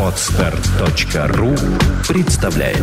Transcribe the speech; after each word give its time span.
Отстар.ру 0.00 1.54
представляет 2.08 2.82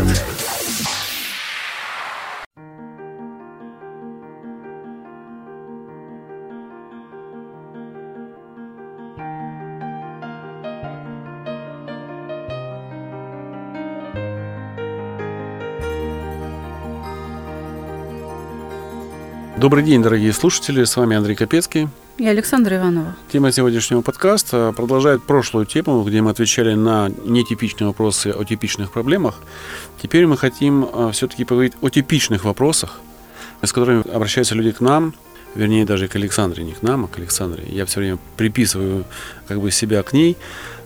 Добрый 19.57 19.83
день, 19.83 20.03
дорогие 20.03 20.33
слушатели, 20.33 20.83
с 20.83 20.95
вами 20.97 21.15
Андрей 21.15 21.35
Капецкий. 21.35 21.87
И 22.17 22.27
Александра 22.27 22.77
Иванова. 22.77 23.15
Тема 23.31 23.51
сегодняшнего 23.51 24.01
подкаста 24.01 24.71
продолжает 24.75 25.23
прошлую 25.23 25.65
тему, 25.65 26.03
где 26.03 26.21
мы 26.21 26.29
отвечали 26.29 26.75
на 26.75 27.09
нетипичные 27.25 27.87
вопросы 27.87 28.27
о 28.27 28.43
типичных 28.43 28.91
проблемах. 28.91 29.39
Теперь 30.01 30.27
мы 30.27 30.37
хотим 30.37 30.87
а, 30.93 31.11
все-таки 31.11 31.43
поговорить 31.43 31.73
о 31.81 31.89
типичных 31.89 32.43
вопросах, 32.43 32.99
с 33.63 33.73
которыми 33.73 34.07
обращаются 34.13 34.53
люди 34.53 34.71
к 34.71 34.79
нам, 34.79 35.15
вернее 35.55 35.85
даже 35.85 36.07
к 36.07 36.15
Александре, 36.15 36.63
не 36.63 36.73
к 36.73 36.83
нам, 36.83 37.05
а 37.05 37.07
к 37.07 37.17
Александре. 37.17 37.63
Я 37.67 37.87
все 37.87 37.99
время 37.99 38.19
приписываю 38.37 39.05
как 39.47 39.59
бы 39.59 39.71
себя 39.71 40.03
к 40.03 40.13
ней, 40.13 40.37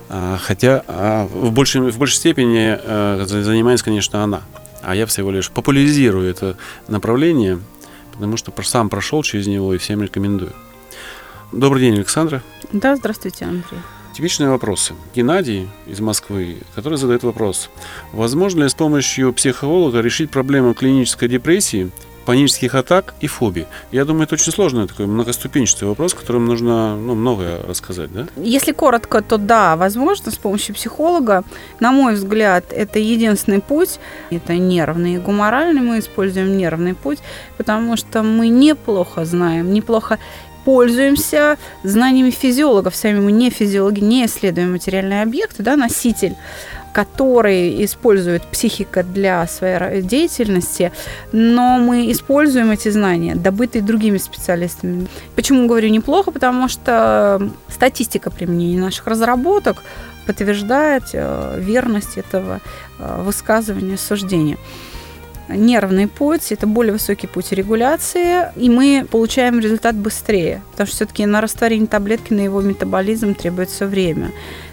а, 0.08 0.38
хотя 0.42 0.84
а, 0.88 1.28
в, 1.28 1.52
большей, 1.52 1.92
в 1.92 1.98
большей 1.98 2.16
степени 2.16 2.80
занимается, 3.26 3.84
конечно, 3.84 4.24
она. 4.24 4.44
А 4.82 4.96
я 4.96 5.06
всего 5.06 5.30
лишь 5.32 5.52
популяризирую 5.52 6.30
это 6.30 6.56
направление– 6.88 7.60
потому 8.18 8.36
что 8.36 8.52
сам 8.64 8.90
прошел 8.90 9.22
через 9.22 9.46
него 9.46 9.74
и 9.74 9.78
всем 9.78 10.02
рекомендую. 10.02 10.52
Добрый 11.52 11.82
день, 11.82 11.96
Александра. 11.96 12.44
Да, 12.74 12.96
здравствуйте, 12.98 13.46
Андрей. 13.46 13.80
Типичные 14.14 14.50
вопросы. 14.50 14.96
Геннадий 15.16 15.70
из 15.86 16.00
Москвы, 16.02 16.58
который 16.76 16.98
задает 16.98 17.24
вопрос. 17.24 17.70
Возможно 18.12 18.64
ли 18.64 18.70
с 18.70 18.74
помощью 18.74 19.32
психолога 19.32 20.02
решить 20.02 20.30
проблему 20.30 20.74
клинической 20.74 21.30
депрессии 21.30 21.92
панических 22.28 22.76
атак 22.76 23.14
и 23.22 23.28
фобий. 23.28 23.68
Я 23.94 24.04
думаю, 24.04 24.24
это 24.24 24.36
очень 24.36 24.52
сложный 24.52 24.86
такой 24.86 25.06
многоступенчатый 25.06 25.88
вопрос, 25.88 26.14
которым 26.14 26.46
нужно 26.46 26.98
ну, 26.98 27.16
многое 27.16 27.64
рассказать, 27.64 28.12
да? 28.12 28.28
Если 28.36 28.74
коротко, 28.74 29.22
то 29.22 29.38
да, 29.38 29.78
возможно, 29.78 30.30
с 30.30 30.36
помощью 30.36 30.76
психолога. 30.76 31.46
На 31.80 31.94
мой 31.94 32.16
взгляд, 32.16 32.66
это 32.72 33.00
единственный 33.00 33.62
путь. 33.62 34.02
Это 34.30 34.58
нервный 34.58 35.16
и 35.16 35.20
гуморальный. 35.20 35.80
Мы 35.80 36.00
используем 36.00 36.58
нервный 36.58 36.96
путь, 36.96 37.20
потому 37.56 37.96
что 37.96 38.24
мы 38.24 38.50
неплохо 38.50 39.24
знаем, 39.24 39.72
неплохо 39.72 40.20
пользуемся 40.68 41.58
знаниями 41.84 42.30
физиологов. 42.30 42.94
Сами 42.94 43.22
мы 43.22 43.32
не 43.32 43.50
физиологи, 43.50 44.02
не 44.02 44.26
исследуем 44.26 44.74
материальные 44.74 45.22
объекты, 45.22 45.64
да, 45.64 45.78
носитель 45.78 46.36
который 46.94 47.86
использует 47.86 48.42
психика 48.44 49.04
для 49.04 49.46
своей 49.46 50.02
деятельности, 50.02 50.92
но 51.32 51.78
мы 51.78 52.12
используем 52.12 52.72
эти 52.72 52.90
знания, 52.90 53.36
добытые 53.36 53.84
другими 53.84 54.18
специалистами. 54.18 55.06
Почему 55.36 55.68
говорю 55.68 55.90
неплохо? 55.90 56.32
Потому 56.32 56.68
что 56.68 57.52
статистика 57.70 58.32
применения 58.32 58.80
наших 58.80 59.06
разработок 59.06 59.84
подтверждает 60.26 61.04
э, 61.14 61.60
верность 61.60 62.18
этого 62.18 62.62
э, 63.00 63.22
высказывания, 63.22 63.98
суждения 63.98 64.58
нервный 65.50 66.08
путь, 66.08 66.52
это 66.52 66.68
более 66.68 66.94
высокий 66.94 67.28
путь 67.28 67.52
регуляции, 67.52 68.52
и 68.56 68.70
мы 68.70 69.06
получаем 69.10 69.60
результат 69.60 69.96
быстрее, 69.96 70.62
потому 70.72 70.88
что 70.88 70.96
все-таки 70.98 71.26
на 71.26 71.42
растворение 71.42 71.88
таблетки, 71.88 72.34
на 72.34 72.42
его 72.42 72.62
метаболизм 72.62 73.36
требуется 73.36 73.86
время. 73.86 74.32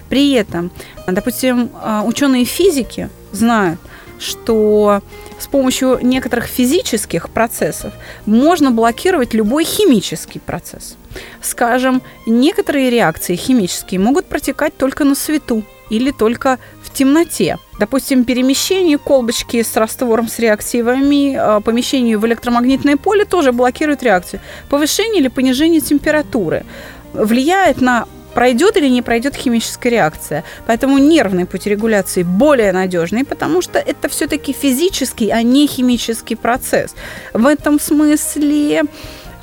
При 0.09 0.33
этом, 0.33 0.71
допустим, 1.07 1.71
а, 1.81 2.03
ученые 2.03 2.45
физики 2.45 3.09
знают, 3.31 3.79
что 4.19 5.01
с 5.39 5.47
помощью 5.47 5.99
некоторых 6.01 6.45
физических 6.45 7.29
процессов 7.29 7.93
можно 8.25 8.71
блокировать 8.71 9.33
любой 9.33 9.65
химический 9.65 10.39
процесс. 10.39 10.95
Скажем, 11.41 12.01
некоторые 12.25 12.89
реакции 12.89 13.35
химические 13.35 13.99
могут 13.99 14.25
протекать 14.25 14.75
только 14.77 15.03
на 15.03 15.15
свету 15.15 15.63
или 15.89 16.11
только 16.11 16.59
темноте. 16.95 17.57
Допустим, 17.79 18.25
перемещение 18.25 18.97
колбочки 18.97 19.61
с 19.61 19.75
раствором 19.75 20.27
с 20.27 20.39
реактивами, 20.39 21.35
а, 21.35 21.59
помещение 21.59 22.17
в 22.17 22.25
электромагнитное 22.25 22.97
поле 22.97 23.25
тоже 23.25 23.51
блокирует 23.51 24.01
реакцию. 24.01 24.39
Повышение 24.69 25.19
или 25.19 25.27
понижение 25.27 25.81
температуры 25.81 26.65
влияет 27.13 27.81
на 27.81 28.05
пройдет 28.33 28.77
или 28.77 28.89
не 28.89 29.01
пройдет 29.01 29.35
химическая 29.35 29.91
реакция. 29.91 30.43
Поэтому 30.67 30.97
нервный 30.97 31.45
путь 31.45 31.65
регуляции 31.65 32.23
более 32.23 32.71
надежный, 32.73 33.23
потому 33.23 33.61
что 33.61 33.79
это 33.79 34.09
все-таки 34.09 34.53
физический, 34.53 35.31
а 35.31 35.41
не 35.41 35.67
химический 35.67 36.35
процесс. 36.35 36.95
В 37.33 37.47
этом 37.47 37.79
смысле 37.79 38.83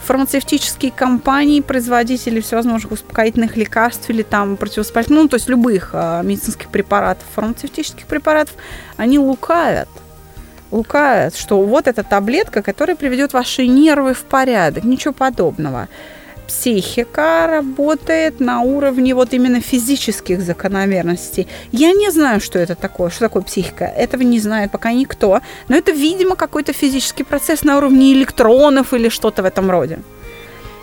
фармацевтические 0.04 0.90
компании, 0.92 1.60
производители 1.60 2.40
всевозможных 2.40 2.92
успокоительных 2.92 3.56
лекарств 3.56 4.10
или 4.10 4.22
там 4.22 4.56
противовоспалительных, 4.56 5.22
ну, 5.22 5.28
то 5.28 5.36
есть 5.36 5.48
любых 5.48 5.90
э, 5.92 6.22
медицинских 6.24 6.68
препаратов, 6.68 7.24
фармацевтических 7.34 8.06
препаратов, 8.06 8.54
они 8.96 9.18
лукавят. 9.18 9.88
Лукавят, 10.70 11.36
что 11.36 11.62
вот 11.62 11.86
эта 11.86 12.02
таблетка, 12.02 12.62
которая 12.62 12.96
приведет 12.96 13.32
ваши 13.32 13.66
нервы 13.66 14.14
в 14.14 14.22
порядок. 14.22 14.84
Ничего 14.84 15.12
подобного 15.12 15.88
психика 16.52 17.46
работает 17.46 18.40
на 18.40 18.60
уровне 18.60 19.14
вот 19.14 19.32
именно 19.32 19.60
физических 19.60 20.40
закономерностей. 20.42 21.46
Я 21.72 21.92
не 21.92 22.10
знаю, 22.10 22.40
что 22.40 22.58
это 22.58 22.74
такое, 22.74 23.10
что 23.10 23.20
такое 23.20 23.42
психика. 23.42 23.84
Этого 23.84 24.22
не 24.22 24.38
знает 24.38 24.70
пока 24.70 24.92
никто. 24.92 25.40
Но 25.68 25.76
это, 25.76 25.92
видимо, 25.92 26.36
какой-то 26.36 26.72
физический 26.72 27.24
процесс 27.24 27.64
на 27.64 27.78
уровне 27.78 28.12
электронов 28.12 28.92
или 28.92 29.08
что-то 29.08 29.42
в 29.42 29.46
этом 29.46 29.70
роде. 29.70 29.98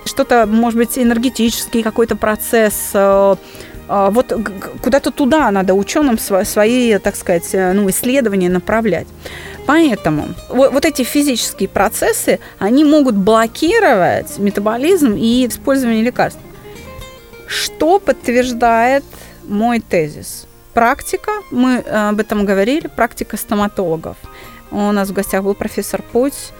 Что-то, 0.05 0.47
может 0.47 0.79
быть, 0.79 0.97
энергетический 0.97 1.83
какой-то 1.83 2.15
процесс, 2.15 2.89
э, 2.93 3.35
э, 3.89 4.07
вот 4.11 4.33
куда-то 4.81 5.11
туда 5.11 5.51
надо 5.51 5.73
ученым 5.73 6.17
свои, 6.17 6.97
так 6.97 7.15
сказать, 7.15 7.49
э, 7.53 7.73
ну, 7.73 7.87
исследования 7.89 8.49
направлять. 8.49 9.07
Поэтому 9.69 10.29
вот, 10.47 10.73
вот 10.73 10.83
эти 10.83 11.03
физические 11.03 11.69
процессы, 11.69 12.39
они 12.57 12.83
могут 12.83 13.13
блокировать 13.13 14.39
метаболизм 14.39 15.13
и 15.15 15.45
использование 15.45 16.01
лекарств. 16.01 16.39
Что 17.45 17.99
подтверждает 17.99 19.03
мой 19.43 19.79
тезис? 19.79 20.47
Практика, 20.73 21.31
мы 21.51 21.83
э, 21.85 22.09
об 22.09 22.19
этом 22.19 22.45
говорили, 22.45 22.87
практика 22.87 23.37
стоматологов. 23.37 24.17
У 24.71 24.91
нас 24.91 25.09
в 25.09 25.13
гостях 25.13 25.43
был 25.43 25.53
профессор 25.53 26.01
Путь, 26.01 26.51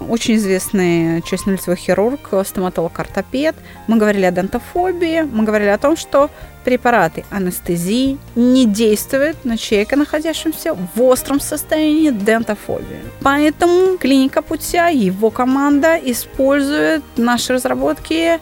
очень 0.00 0.36
известный 0.36 1.20
челюстно-лицевой 1.20 1.76
хирург, 1.76 2.32
стоматолог-ортопед. 2.42 3.54
Мы 3.86 3.98
говорили 3.98 4.24
о 4.24 4.30
дентофобии, 4.30 5.28
мы 5.30 5.44
говорили 5.44 5.68
о 5.68 5.78
том, 5.78 5.94
что 5.94 6.30
препараты 6.66 7.24
анестезии 7.30 8.18
не 8.34 8.66
действуют 8.66 9.44
на 9.44 9.56
человека, 9.56 9.94
находящегося 9.94 10.76
в 10.96 11.00
остром 11.00 11.38
состоянии 11.38 12.10
дентофобии. 12.10 13.04
Поэтому 13.22 13.96
клиника 13.98 14.42
Путя, 14.42 14.88
его 14.88 15.30
команда 15.30 15.96
использует 15.96 17.04
наши 17.16 17.52
разработки 17.52 18.40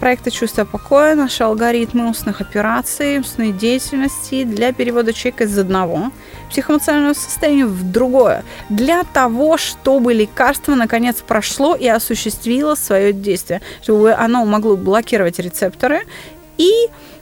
проекта 0.00 0.30
«Чувство 0.30 0.64
покоя», 0.64 1.14
наши 1.14 1.42
алгоритмы 1.42 2.08
устных 2.08 2.40
операций, 2.40 3.18
устной 3.18 3.52
деятельности 3.52 4.44
для 4.44 4.72
перевода 4.72 5.12
человека 5.12 5.44
из 5.44 5.58
одного 5.58 6.12
психоэмоционального 6.48 7.12
состояния 7.12 7.66
в 7.66 7.92
другое, 7.92 8.42
для 8.70 9.04
того, 9.04 9.58
чтобы 9.58 10.14
лекарство 10.14 10.74
наконец 10.74 11.16
прошло 11.16 11.74
и 11.74 11.88
осуществило 11.88 12.74
свое 12.74 13.12
действие, 13.12 13.60
чтобы 13.82 14.14
оно 14.14 14.46
могло 14.46 14.76
блокировать 14.76 15.38
рецепторы, 15.38 16.00
и 16.56 16.70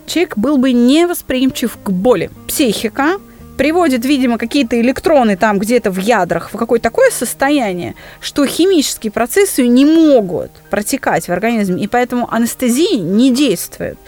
человек 0.06 0.37
был 0.37 0.59
бы 0.59 0.72
невосприимчив 0.72 1.79
к 1.82 1.90
боли. 1.90 2.31
Психика– 2.46 3.19
приводит, 3.56 4.05
видимо, 4.05 4.38
какие-то 4.38 4.81
электроны 4.81 5.37
там 5.37 5.58
где-то 5.58 5.90
в 5.90 5.99
ядрах 5.99 6.50
в 6.52 6.56
какое-то 6.56 6.84
такое 6.84 7.11
состояние, 7.11 7.94
что 8.20 8.46
химические 8.46 9.11
процессы 9.11 9.67
не 9.67 9.84
могут 9.84 10.50
протекать 10.70 11.29
в 11.29 11.32
организме, 11.32 11.82
и 11.82 11.87
поэтому 11.87 12.32
анестезия 12.32 12.99
не 12.99 13.32
действует. 13.32 13.99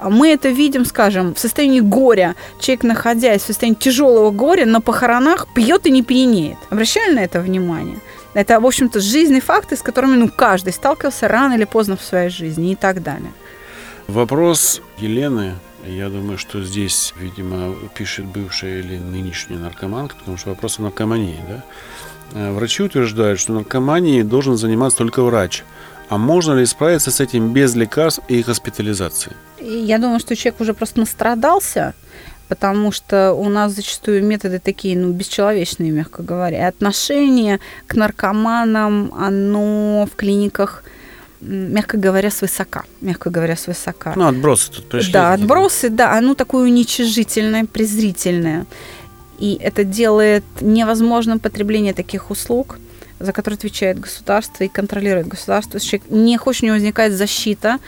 Мы 0.00 0.28
это 0.28 0.48
видим, 0.48 0.84
скажем, 0.84 1.34
в 1.34 1.38
состоянии 1.38 1.80
горя. 1.80 2.34
Человек, 2.60 2.84
находясь 2.84 3.42
в 3.42 3.46
состоянии 3.46 3.78
тяжелого 3.78 4.30
горя, 4.30 4.66
на 4.66 4.80
похоронах 4.80 5.48
пьет 5.54 5.86
и 5.86 5.90
не 5.90 6.02
пьянеет. 6.02 6.58
Обращали 6.70 7.14
на 7.14 7.20
это 7.20 7.40
внимание? 7.40 7.98
Это, 8.34 8.60
в 8.60 8.66
общем-то, 8.66 9.00
жизненные 9.00 9.40
факты, 9.40 9.76
с 9.76 9.82
которыми 9.82 10.16
ну, 10.16 10.28
каждый 10.28 10.72
сталкивался 10.72 11.26
рано 11.26 11.54
или 11.54 11.64
поздно 11.64 11.96
в 11.96 12.02
своей 12.02 12.28
жизни 12.28 12.72
и 12.72 12.74
так 12.74 13.02
далее. 13.02 13.30
Вопрос 14.08 14.80
Елены 14.98 15.54
я 15.86 16.08
думаю, 16.08 16.36
что 16.36 16.62
здесь, 16.62 17.14
видимо, 17.16 17.74
пишет 17.96 18.24
бывшая 18.24 18.80
или 18.80 18.98
нынешняя 18.98 19.58
наркоманка, 19.58 20.16
потому 20.16 20.36
что 20.36 20.50
вопрос 20.50 20.78
о 20.78 20.82
наркомании, 20.82 21.38
да? 21.48 21.62
Э, 22.34 22.52
врачи 22.52 22.82
утверждают, 22.82 23.38
что 23.38 23.52
наркоманией 23.52 24.22
должен 24.22 24.56
заниматься 24.56 24.98
только 24.98 25.22
врач. 25.22 25.62
А 26.08 26.18
можно 26.18 26.54
ли 26.54 26.66
справиться 26.66 27.10
с 27.10 27.20
этим 27.20 27.52
без 27.52 27.74
лекарств 27.74 28.22
и 28.28 28.42
госпитализации? 28.42 29.32
Я 29.60 29.98
думаю, 29.98 30.20
что 30.20 30.34
человек 30.36 30.60
уже 30.60 30.74
просто 30.74 31.00
настрадался, 31.00 31.94
потому 32.48 32.92
что 32.92 33.32
у 33.32 33.48
нас 33.48 33.72
зачастую 33.72 34.24
методы 34.24 34.60
такие, 34.60 34.96
ну, 34.96 35.12
бесчеловечные, 35.12 35.90
мягко 35.90 36.22
говоря. 36.22 36.58
И 36.58 36.68
отношение 36.68 37.60
к 37.86 37.94
наркоманам, 37.94 39.12
оно 39.14 40.08
в 40.10 40.16
клиниках 40.16 40.84
мягко 41.40 41.96
говоря, 41.96 42.30
свысока. 42.30 42.84
Мягко 43.00 43.30
говоря, 43.30 43.56
свысока. 43.56 44.12
Ну, 44.16 44.26
отбросы 44.26 44.70
тут 44.72 44.88
пришли. 44.88 45.12
Да, 45.12 45.32
отбросы, 45.32 45.88
да, 45.90 46.16
оно 46.16 46.34
такое 46.34 46.64
уничижительное, 46.64 47.64
презрительное. 47.64 48.66
И 49.38 49.58
это 49.60 49.84
делает 49.84 50.44
невозможным 50.60 51.38
потребление 51.38 51.92
таких 51.92 52.30
услуг, 52.30 52.78
за 53.18 53.32
которые 53.32 53.56
отвечает 53.56 53.98
государство 53.98 54.64
и 54.64 54.68
контролирует 54.68 55.28
государство. 55.28 55.78
Не 56.10 56.36
хочет, 56.36 56.62
у 56.62 56.66
него 56.66 56.76
возникает 56.76 57.12
защита, 57.12 57.78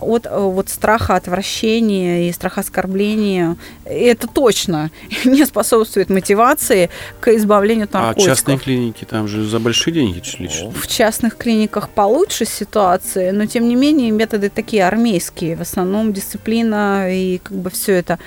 от 0.00 0.26
э, 0.26 0.38
вот 0.38 0.68
страха 0.68 1.16
отвращения 1.16 2.28
и 2.28 2.32
страха 2.32 2.60
оскорбления. 2.60 3.56
это 3.84 4.26
точно 4.26 4.90
не 5.24 5.44
способствует 5.44 6.10
мотивации 6.10 6.90
к 7.20 7.28
избавлению 7.28 7.84
от 7.84 7.92
наркотиков. 7.92 8.24
А 8.24 8.28
частные 8.28 8.58
клиники, 8.58 9.04
там 9.04 9.28
же 9.28 9.44
за 9.44 9.58
большие 9.58 9.94
деньги 9.94 10.22
лечат. 10.38 10.74
В 10.74 10.86
частных 10.86 11.36
клиниках 11.36 11.88
получше 11.88 12.44
ситуация, 12.44 13.32
но 13.32 13.46
тем 13.46 13.68
не 13.68 13.76
менее 13.76 14.10
методы 14.10 14.50
такие 14.50 14.86
армейские, 14.86 15.56
в 15.56 15.60
основном 15.60 16.12
дисциплина 16.12 17.12
и 17.12 17.38
как 17.38 17.56
бы 17.56 17.70
все 17.70 17.94
это 17.94 18.18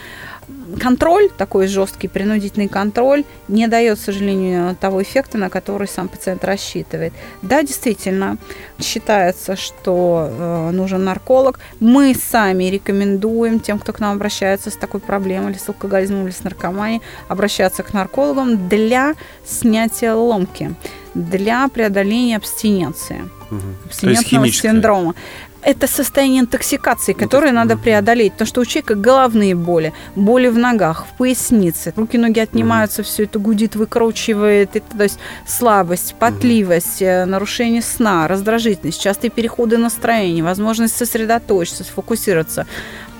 контроль, 0.79 1.29
такой 1.37 1.67
жесткий 1.67 2.07
принудительный 2.07 2.67
контроль, 2.67 3.23
не 3.47 3.67
дает, 3.67 3.97
к 3.97 4.01
сожалению, 4.01 4.75
того 4.75 5.01
эффекта, 5.01 5.37
на 5.37 5.49
который 5.49 5.87
сам 5.87 6.07
пациент 6.07 6.43
рассчитывает. 6.43 7.13
Да, 7.41 7.61
действительно, 7.61 8.37
считается, 8.79 9.55
что 9.55 10.29
э, 10.29 10.71
нужен 10.71 11.03
нарколог. 11.03 11.59
Мы 11.79 12.15
сами 12.15 12.65
рекомендуем 12.65 13.59
тем, 13.59 13.79
кто 13.79 13.93
к 13.93 13.99
нам 13.99 14.15
обращается 14.15 14.69
с 14.69 14.75
такой 14.75 14.99
проблемой, 14.99 15.51
или 15.51 15.57
с 15.57 15.67
алкоголизмом, 15.67 16.25
или 16.25 16.31
с 16.31 16.43
наркоманией, 16.43 17.01
обращаться 17.27 17.83
к 17.83 17.93
наркологам 17.93 18.69
для 18.69 19.15
снятия 19.45 20.13
ломки, 20.13 20.73
для 21.13 21.67
преодоления 21.67 22.37
абстиненции, 22.37 23.21
угу. 23.49 23.61
абстинентного 23.85 24.47
синдрома 24.49 25.15
это 25.63 25.87
состояние 25.87 26.41
интоксикации, 26.41 27.13
которое 27.13 27.51
ну, 27.51 27.59
надо 27.59 27.77
преодолеть. 27.77 28.33
Потому 28.33 28.47
что 28.47 28.61
у 28.61 28.65
человека 28.65 28.95
головные 28.95 29.55
боли, 29.55 29.93
боли 30.15 30.47
в 30.47 30.57
ногах, 30.57 31.05
в 31.05 31.17
пояснице, 31.17 31.93
руки-ноги 31.95 32.39
отнимаются, 32.39 33.01
угу. 33.01 33.07
все 33.07 33.23
это 33.23 33.39
гудит, 33.39 33.75
выкручивает, 33.75 34.75
это, 34.75 34.97
то 34.97 35.03
есть 35.03 35.19
слабость, 35.45 36.15
потливость, 36.19 37.01
угу. 37.01 37.25
нарушение 37.25 37.81
сна, 37.81 38.27
раздражительность, 38.27 39.01
частые 39.01 39.31
переходы 39.31 39.77
настроения, 39.77 40.43
возможность 40.43 40.95
сосредоточиться, 40.95 41.83
сфокусироваться 41.83 42.65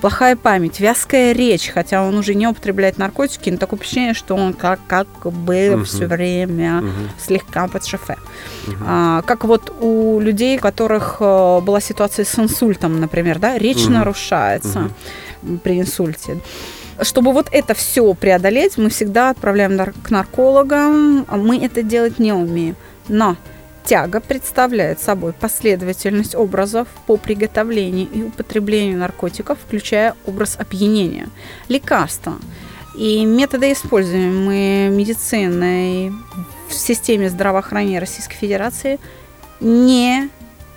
плохая 0.04 0.36
память, 0.36 0.82
вязкая 0.82 1.32
речь, 1.32 1.70
хотя 1.74 2.04
он 2.04 2.18
уже 2.18 2.36
не 2.36 2.46
употребляет 2.46 2.98
наркотики, 2.98 3.50
но 3.50 3.56
такое 3.56 3.80
впечатление, 3.80 4.14
что 4.14 4.36
он 4.36 4.52
как, 4.52 4.82
как 4.86 5.08
бы 5.32 5.76
угу. 5.76 5.84
все 5.86 6.08
время 6.08 6.80
угу. 6.80 6.90
слегка 7.18 7.70
под 7.70 7.86
шофе. 7.86 8.18
Угу. 8.68 8.76
А, 8.86 9.22
как 9.22 9.46
вот 9.46 9.74
у 9.80 10.20
людей, 10.20 10.58
у 10.58 10.60
которых 10.60 11.18
э, 11.22 11.62
была 11.62 11.80
ситуация 11.80 12.26
с 12.26 12.38
инсультом, 12.38 13.00
например, 13.00 13.40
да, 13.40 13.58
речь 13.58 13.86
угу. 13.86 13.94
нарушается 13.94 14.90
угу. 15.42 15.60
при 15.60 15.80
инсульте. 15.80 16.40
Чтобы 17.02 17.32
вот 17.32 17.48
это 17.54 17.74
все 17.74 18.14
преодолеть, 18.14 18.78
мы 18.78 18.90
всегда 18.90 19.30
отправляем 19.30 19.80
к 20.04 20.10
наркологам, 20.10 21.26
мы 21.32 21.64
это 21.64 21.82
делать 21.82 22.20
не 22.20 22.34
умеем. 22.34 22.76
Но 23.08 23.38
Тяга 23.86 24.22
представляет 24.22 25.02
собой 25.02 25.34
последовательность 25.34 26.36
образов 26.36 26.88
по 27.06 27.18
приготовлению 27.18 28.08
и 28.10 28.24
употреблению 28.24 28.98
наркотиков, 28.98 29.58
включая 29.60 30.16
образ 30.26 30.56
опьянения, 30.58 31.28
лекарства. 31.68 32.36
И 32.98 33.26
методы, 33.26 33.74
используемые 33.74 34.90
медициной 34.90 36.12
в 36.70 36.74
системе 36.74 37.30
здравоохранения 37.30 38.00
Российской 38.00 38.36
Федерации, 38.36 39.00
не 39.60 40.30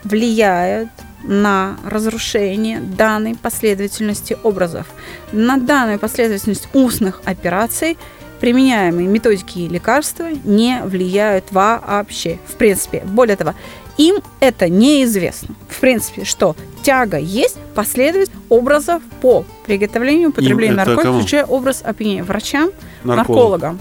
влияют 0.02 0.88
на 1.22 1.76
разрушение 1.84 2.80
данной 2.80 3.34
последовательности 3.36 4.36
образов, 4.42 4.86
на 5.32 5.58
данную 5.58 5.98
последовательность 5.98 6.68
устных 6.72 7.20
операций– 7.24 7.96
применяемые 8.46 9.08
методики 9.08 9.58
и 9.58 9.68
лекарства 9.68 10.28
не 10.44 10.80
влияют 10.84 11.46
вообще, 11.50 12.38
в 12.46 12.54
принципе. 12.54 13.02
Более 13.04 13.34
того, 13.34 13.54
им 13.98 14.18
это 14.38 14.68
неизвестно. 14.68 15.56
В 15.68 15.80
принципе, 15.80 16.24
что 16.24 16.54
тяга 16.84 17.18
есть 17.18 17.56
последовательность 17.74 18.30
образов 18.48 19.02
по 19.20 19.44
приготовлению, 19.64 20.28
употреблению 20.28 20.76
наркотиков, 20.76 21.16
включая 21.16 21.44
образ 21.44 21.82
опьянения 21.84 22.22
врачам, 22.22 22.70
наркологам. 23.02 23.80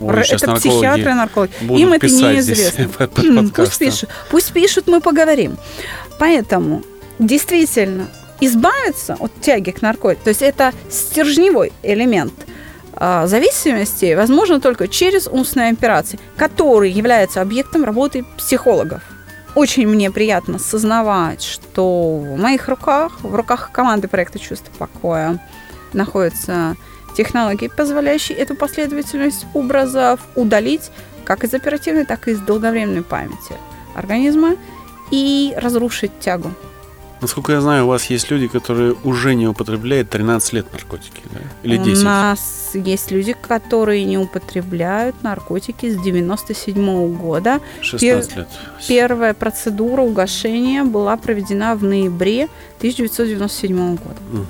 Ой, 0.00 0.20
это 0.20 0.54
психиатры, 0.54 1.12
наркологи. 1.12 1.50
Им 1.60 1.92
это 1.92 2.06
неизвестно. 2.06 2.88
Пусть 3.56 3.76
пишут. 3.80 4.08
Пусть 4.30 4.52
пишут, 4.52 4.86
мы 4.86 5.00
поговорим. 5.00 5.56
Поэтому 6.20 6.84
действительно 7.18 8.06
избавиться 8.40 9.16
от 9.18 9.32
тяги 9.40 9.72
к 9.72 9.82
наркотикам, 9.82 10.22
то 10.22 10.28
есть 10.30 10.42
это 10.42 10.72
стержневой 10.88 11.72
элемент– 11.82 12.34
а, 13.02 13.26
зависимости 13.26 14.14
возможно 14.14 14.60
только 14.60 14.86
через 14.86 15.26
умственные 15.26 15.72
операции, 15.72 16.20
которые 16.36 16.92
являются 16.92 17.40
объектом 17.40 17.84
работы 17.84 18.26
психологов. 18.36 19.02
Очень 19.54 19.88
мне 19.88 20.10
приятно 20.10 20.58
сознавать, 20.58 21.42
что 21.42 22.18
в 22.18 22.38
моих 22.38 22.68
руках, 22.68 23.12
в 23.22 23.34
руках 23.34 23.70
команды 23.72 24.06
проекта 24.06 24.38
«Чувство 24.38 24.70
покоя» 24.78 25.42
находятся 25.94 26.76
технологии, 27.16 27.68
позволяющие 27.74 28.36
эту 28.36 28.54
последовательность 28.54 29.46
образов 29.54 30.20
удалить 30.36 30.90
как 31.24 31.42
из 31.42 31.54
оперативной, 31.54 32.04
так 32.04 32.28
и 32.28 32.32
из 32.32 32.40
долговременной 32.40 33.02
памяти 33.02 33.56
организма 33.94 34.56
и 35.10 35.54
разрушить 35.56 36.12
тягу 36.20 36.52
Насколько 37.20 37.52
я 37.52 37.60
знаю, 37.60 37.84
у 37.84 37.88
вас 37.88 38.06
есть 38.06 38.30
люди, 38.30 38.48
которые 38.48 38.94
уже 39.04 39.34
не 39.34 39.46
употребляют 39.46 40.08
13 40.10 40.52
лет 40.54 40.72
наркотики, 40.72 41.22
да? 41.30 41.40
Или 41.62 41.76
10? 41.76 42.02
У 42.02 42.04
нас 42.04 42.70
есть 42.74 43.10
люди, 43.10 43.34
которые 43.34 44.04
не 44.04 44.16
употребляют 44.16 45.22
наркотики 45.22 45.90
с 45.90 45.96
97 45.96 46.74
-го 46.76 47.16
года. 47.16 47.60
16 47.82 48.32
Пер- 48.32 48.38
лет. 48.38 48.48
Первая 48.88 49.34
процедура 49.34 50.02
угошения 50.02 50.84
была 50.84 51.16
проведена 51.16 51.74
в 51.74 51.84
ноябре 51.84 52.48
1997 52.78 53.96
года. 53.96 54.20
Угу. 54.32 54.46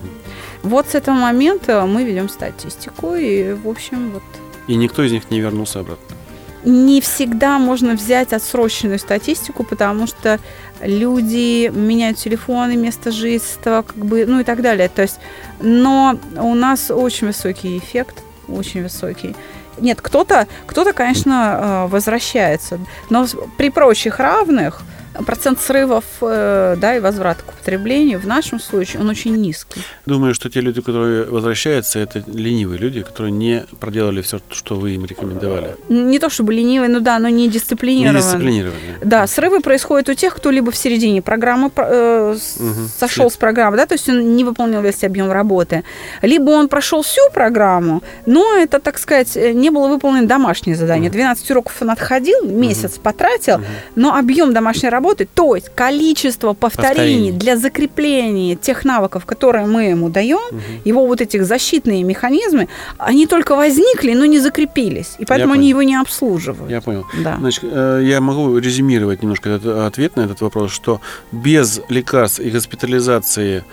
Вот 0.62 0.87
с 0.87 0.94
этого 0.94 1.17
момента 1.17 1.87
мы 1.87 2.05
ведем 2.05 2.28
статистику, 2.28 3.14
и, 3.14 3.53
в 3.53 3.69
общем, 3.69 4.10
вот... 4.10 4.22
И 4.69 4.77
никто 4.77 5.03
из 5.03 5.12
них 5.12 5.31
не 5.31 5.41
вернулся 5.41 5.81
обратно? 5.81 6.17
Не 6.64 7.00
всегда 7.00 7.58
можно 7.58 7.94
взять 7.94 8.32
отсроченную 8.32 8.98
статистику, 8.98 9.64
потому 9.64 10.06
что 10.06 10.38
люди 10.82 11.69
меняют 11.69 12.19
телефоны, 12.19 12.76
место 12.76 13.10
жительства, 13.10 13.82
как 13.86 13.96
бы, 13.96 14.26
ну 14.26 14.40
и 14.40 14.44
так 14.44 14.62
далее. 14.62 14.88
То 14.88 15.02
есть, 15.02 15.20
но 15.60 16.19
у 16.36 16.55
нас 16.55 16.90
очень 16.90 17.29
высокий 17.29 17.79
эффект, 17.79 18.22
очень 18.48 18.82
высокий. 18.82 19.34
Нет, 19.79 20.00
кто-то, 20.00 20.46
кто-то, 20.67 20.93
конечно, 20.93 21.86
э, 21.86 21.86
возвращается, 21.88 22.79
но 23.08 23.26
при 23.56 23.70
прочих 23.70 24.19
равных 24.19 24.82
процент 25.27 25.60
срывов 25.60 26.05
э, 26.20 26.77
да, 26.79 26.96
и 26.96 27.00
возврата 27.00 27.43
к 27.44 27.48
употреблению 27.48 28.19
в 28.20 28.27
нашем 28.27 28.60
случае, 28.60 29.03
он 29.03 29.08
очень 29.08 29.36
низкий. 29.36 29.82
Думаю, 30.06 30.34
что 30.34 30.50
те 30.50 30.60
люди, 30.60 30.81
которые 30.81 31.24
возвращаются, 31.24 31.98
это 31.98 32.22
ленивые 32.27 32.79
люди, 32.79 33.03
которые 33.03 33.32
не 33.32 33.65
проделали 33.79 34.22
все, 34.22 34.41
что 34.50 34.77
вы 34.77 34.93
им 34.93 35.05
рекомендовали. 35.05 35.77
Не 35.89 36.19
то 36.19 36.31
чтобы 36.31 36.55
ленивые, 36.55 36.89
ну 36.89 37.00
да, 37.00 37.19
но 37.19 37.29
не 37.29 37.48
дисциплинированные. 37.48 38.22
Не 38.22 38.27
дисциплинированные. 38.27 38.98
Да, 39.03 39.27
срывы 39.27 39.60
происходят 39.60 40.08
у 40.08 40.15
тех, 40.15 40.34
кто 40.34 40.50
либо 40.50 40.70
в 40.70 40.77
середине 40.77 41.22
программы 41.22 41.70
э, 41.77 42.32
угу. 42.32 42.74
сошел 42.98 43.29
След. 43.29 43.32
с 43.32 43.36
программы, 43.36 43.77
да, 43.77 43.86
то 43.86 43.94
есть 43.94 44.08
он 44.08 44.36
не 44.36 44.44
выполнил 44.44 44.81
весь 44.81 45.05
объем 45.05 45.31
работы, 45.31 45.84
либо 46.22 46.50
он 46.50 46.69
прошел 46.69 47.03
всю 47.03 47.22
программу, 47.32 48.03
но 48.27 48.56
это, 48.56 48.81
так 48.81 48.98
сказать, 48.98 49.36
не 49.36 49.70
было 49.70 49.89
выполнено 49.89 50.27
домашнее 50.27 50.77
задание. 50.77 51.10
Угу. 51.10 51.17
12 51.17 51.50
уроков 51.50 51.77
он 51.81 51.91
отходил, 51.91 52.44
месяц 52.44 52.94
угу. 52.94 53.03
потратил, 53.03 53.56
угу. 53.56 53.65
но 53.96 54.17
объем 54.17 54.53
домашней 54.53 54.89
работы 54.89 55.09
работы, 55.10 55.29
то 55.34 55.55
есть 55.55 55.70
количество 55.74 56.52
повторений, 56.52 56.96
повторений. 56.96 57.32
для 57.32 57.56
закрепления 57.56 58.56
тех 58.56 58.84
навыков, 58.84 59.24
которые 59.26 59.67
мы 59.67 59.90
ему 59.90 60.08
даем, 60.08 60.38
угу. 60.50 60.60
его 60.84 61.06
вот 61.06 61.20
этих 61.20 61.44
защитные 61.44 62.02
механизмы, 62.02 62.69
они 62.98 63.26
только 63.26 63.56
возникли, 63.56 64.14
но 64.14 64.26
не 64.26 64.38
закрепились, 64.38 65.17
и 65.19 65.24
поэтому 65.24 65.55
они 65.55 65.69
его 65.69 65.82
не 65.82 65.96
обслуживают. 65.96 66.70
Я 66.70 66.81
понял. 66.81 67.06
Да. 67.24 67.36
Значит, 67.38 67.64
э, 67.64 68.00
я 68.05 68.20
могу 68.20 68.58
резюмировать 68.58 69.22
немножко 69.22 69.50
этот 69.50 69.86
ответ 69.86 70.17
на 70.17 70.22
этот 70.22 70.40
вопрос, 70.40 70.72
что 70.72 71.00
без 71.32 71.81
лекарств 71.88 72.40
и 72.40 72.50
госпитализации 72.50 73.64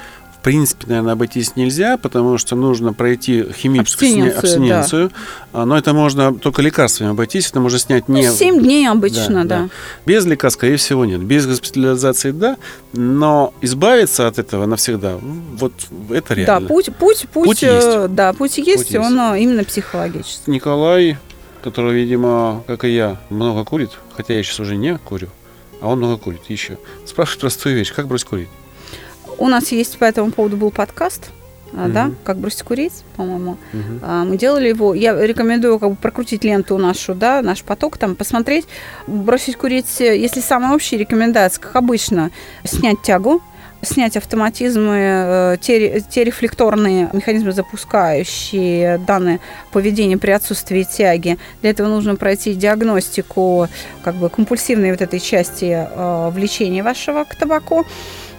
принципе, 0.47 0.87
наверное, 0.87 1.11
обойтись 1.11 1.57
нельзя, 1.57 1.97
потому 1.97 2.37
что 2.37 2.55
нужно 2.55 2.93
пройти 2.93 3.45
химическую 3.51 4.09
Абстиненцию, 4.09 4.39
абстиненцию. 4.39 5.11
А, 5.51 5.65
Но 5.65 5.77
это 5.77 5.93
можно 5.93 6.33
только 6.33 6.61
лекарствами 6.61 7.09
обойтись, 7.09 7.49
это 7.49 7.59
можно 7.59 7.77
снять 7.77 8.07
не... 8.07 8.25
Ну, 8.27 8.33
7 8.33 8.61
дней 8.61 8.87
обычно, 8.89 9.43
да. 9.43 9.67
Без 10.05 10.25
лекарств, 10.25 10.57
скорее 10.57 10.77
всего, 10.77 11.03
нет. 11.03 11.19
Без 11.21 11.45
госпитализации, 11.45 12.31
да. 12.31 12.55
Но 12.93 13.53
избавиться 13.61 14.25
от 14.25 14.39
этого 14.39 14.65
навсегда, 14.65 15.17
вот 15.57 15.73
это 16.11 16.29
Да, 16.29 16.35
реально. 16.35 16.67
путь, 16.69 16.95
путь, 16.97 17.27
путь, 17.33 17.45
Путь 17.45 17.63
э, 17.63 17.75
есть. 17.75 18.15
да, 18.15 18.31
путь 18.31 18.57
есть, 18.57 18.87
Путь 18.87 18.95
он 18.95 19.19
э, 19.19 19.41
именно 19.41 19.65
психологический. 19.65 20.49
Николай, 20.49 21.17
который, 21.61 21.93
видимо, 21.93 22.63
как 22.67 22.85
и 22.85 22.89
я, 22.95 23.19
много 23.29 23.65
курит, 23.65 23.91
хотя 24.15 24.33
я 24.33 24.43
сейчас 24.43 24.61
уже 24.61 24.77
не 24.77 24.97
курю, 24.97 25.27
а 25.81 25.89
он 25.89 25.97
много 25.97 26.15
курит 26.15 26.43
еще. 26.47 26.77
Спрашивает 27.05 27.41
простую 27.41 27.75
вещь, 27.75 27.91
как 27.93 28.07
бросить 28.07 28.27
курить? 28.27 28.47
У 29.37 29.47
нас 29.47 29.71
есть 29.71 29.97
по 29.97 30.05
этому 30.05 30.31
поводу 30.31 30.57
был 30.57 30.71
подкаст, 30.71 31.29
а, 31.73 31.87
да, 31.89 32.11
как 32.23 32.37
бросить 32.37 32.63
курить, 32.63 32.93
по-моему. 33.15 33.57
А, 34.01 34.23
Мы 34.23 34.37
делали 34.37 34.69
его. 34.69 34.93
Я 34.93 35.13
рекомендую 35.25 35.79
как 35.79 35.91
бы 35.91 35.95
прокрутить 35.95 36.43
ленту 36.43 36.77
нашу, 36.77 37.13
да, 37.13 37.41
наш 37.41 37.63
поток, 37.63 37.97
там 37.97 38.15
посмотреть, 38.15 38.65
бросить 39.05 39.57
курить. 39.57 40.01
э, 40.01 40.17
Если 40.17 40.39
самые 40.39 40.73
общие 40.73 40.99
рекомендации, 40.99 41.61
как 41.61 41.75
обычно, 41.75 42.31
снять 42.63 43.01
тягу, 43.03 43.41
снять 43.83 44.17
автоматизмы, 44.17 44.95
э, 44.97 45.57
те, 45.61 46.01
те 46.01 46.23
рефлекторные 46.23 47.09
механизмы, 47.13 47.51
запускающие 47.51 48.97
данное 48.97 49.39
поведение 49.71 50.17
при 50.17 50.31
отсутствии 50.31 50.83
тяги. 50.83 51.37
Для 51.61 51.71
этого 51.71 51.87
нужно 51.87 52.15
пройти 52.15 52.55
диагностику 52.55 53.67
как 54.03 54.15
бы 54.15 54.29
компульсивной 54.29 54.91
вот 54.91 55.01
этой 55.01 55.19
части 55.19 55.87
э, 55.87 56.29
влечения 56.31 56.83
вашего 56.83 57.23
к 57.23 57.35
табаку 57.35 57.85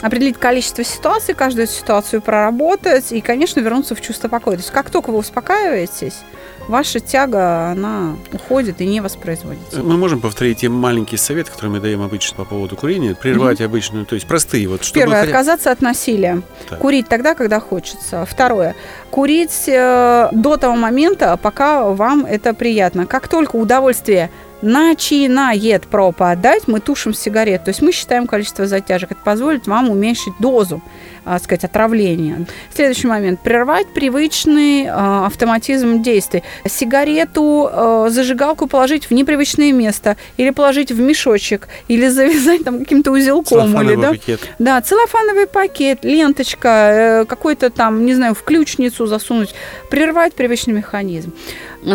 определить 0.01 0.39
количество 0.39 0.85
ситуаций, 0.85 1.35
каждую 1.35 1.67
ситуацию 1.67 2.23
проработать 2.23 3.13
и, 3.13 3.21
конечно, 3.21 3.61
вернуться 3.61 3.95
в 3.95 4.01
чувство 4.01 4.29
покоя. 4.29 4.57
То 4.57 4.63
есть 4.63 4.71
как 4.71 4.91
только 4.91 5.11
вы 5.11 5.19
успокаиваетесь, 5.19 6.21
ваша 6.69 7.01
тяга, 7.01 7.71
она 7.71 8.17
уходит 8.33 8.81
и 8.81 8.87
не 8.87 9.01
воспроизводится. 9.01 9.83
Мы 9.83 9.97
можем 9.97 10.21
повторить 10.21 10.59
те 10.59 10.69
маленькие 10.69 11.19
советы, 11.19 11.51
которые 11.51 11.73
мы 11.73 11.81
даем 11.81 12.03
обычно 12.03 12.37
по 12.37 12.45
поводу 12.45 12.77
курения, 12.77 13.15
прервать 13.15 13.61
обычную, 13.61 14.07
то 14.07 14.15
есть 14.15 14.27
простые, 14.27 14.69
вот 14.69 14.85
чтобы 14.85 15.01
Первое, 15.01 15.23
отказаться 15.23 15.73
от 15.73 15.81
насилия. 15.81 16.43
Так. 16.69 16.79
Курить 16.79 17.09
тогда, 17.09 17.35
когда 17.35 17.59
хочется. 17.59 18.25
Второе, 18.27 18.77
курить 19.11 19.65
э, 19.67 20.29
до 20.33 20.57
того 20.59 20.77
момента, 20.77 21.37
пока 21.37 21.85
вам 21.85 22.25
это 22.25 22.55
приятно. 22.55 23.07
Как 23.07 23.29
только 23.29 23.57
удовольствие 23.57 24.31
начинает 24.63 25.87
пропадать, 25.87 26.67
мы 26.67 26.81
тушим 26.81 27.15
сигарет. 27.15 27.65
То 27.65 27.71
есть 27.71 27.83
мы 27.83 27.93
считаем 27.93 28.27
количество 28.27 28.67
затяжек. 28.67 29.13
Это 29.13 29.21
позволит 29.23 29.67
вам 29.67 29.91
уменьшить 29.91 30.35
дозу, 30.39 30.83
а, 31.25 31.39
сказать, 31.39 31.65
отравления. 31.65 32.47
Следующий 32.75 33.07
момент. 33.07 33.41
Прервать 33.41 33.87
привычный 33.95 34.85
э, 34.85 34.91
автоматизм 34.91 36.03
действий. 36.03 36.43
Сигарету, 36.67 37.69
э, 37.71 38.07
зажигалку 38.11 38.67
положить 38.67 39.07
в 39.07 39.13
непривычное 39.13 39.73
место. 39.73 40.17
Или 40.37 40.51
положить 40.51 40.91
в 40.91 41.01
мешочек. 41.01 41.69
Или 41.89 42.09
завязать 42.09 42.65
там 42.65 42.81
каким-то 42.81 43.13
узелком. 43.13 43.81
Или, 43.81 43.95
да, 43.95 44.11
пакет. 44.11 44.41
да, 44.59 44.81
целлофановый 44.81 45.47
пакет, 45.47 46.05
ленточка, 46.05 46.69
э, 46.69 47.25
какой-то 47.27 47.71
там, 47.71 48.07
не 48.07 48.15
знаю, 48.15 48.35
в 48.35 48.43
ключницу 48.43 49.07
засунуть, 49.07 49.55
прервать 49.91 50.35
привычный 50.35 50.75
механизм. 50.75 51.33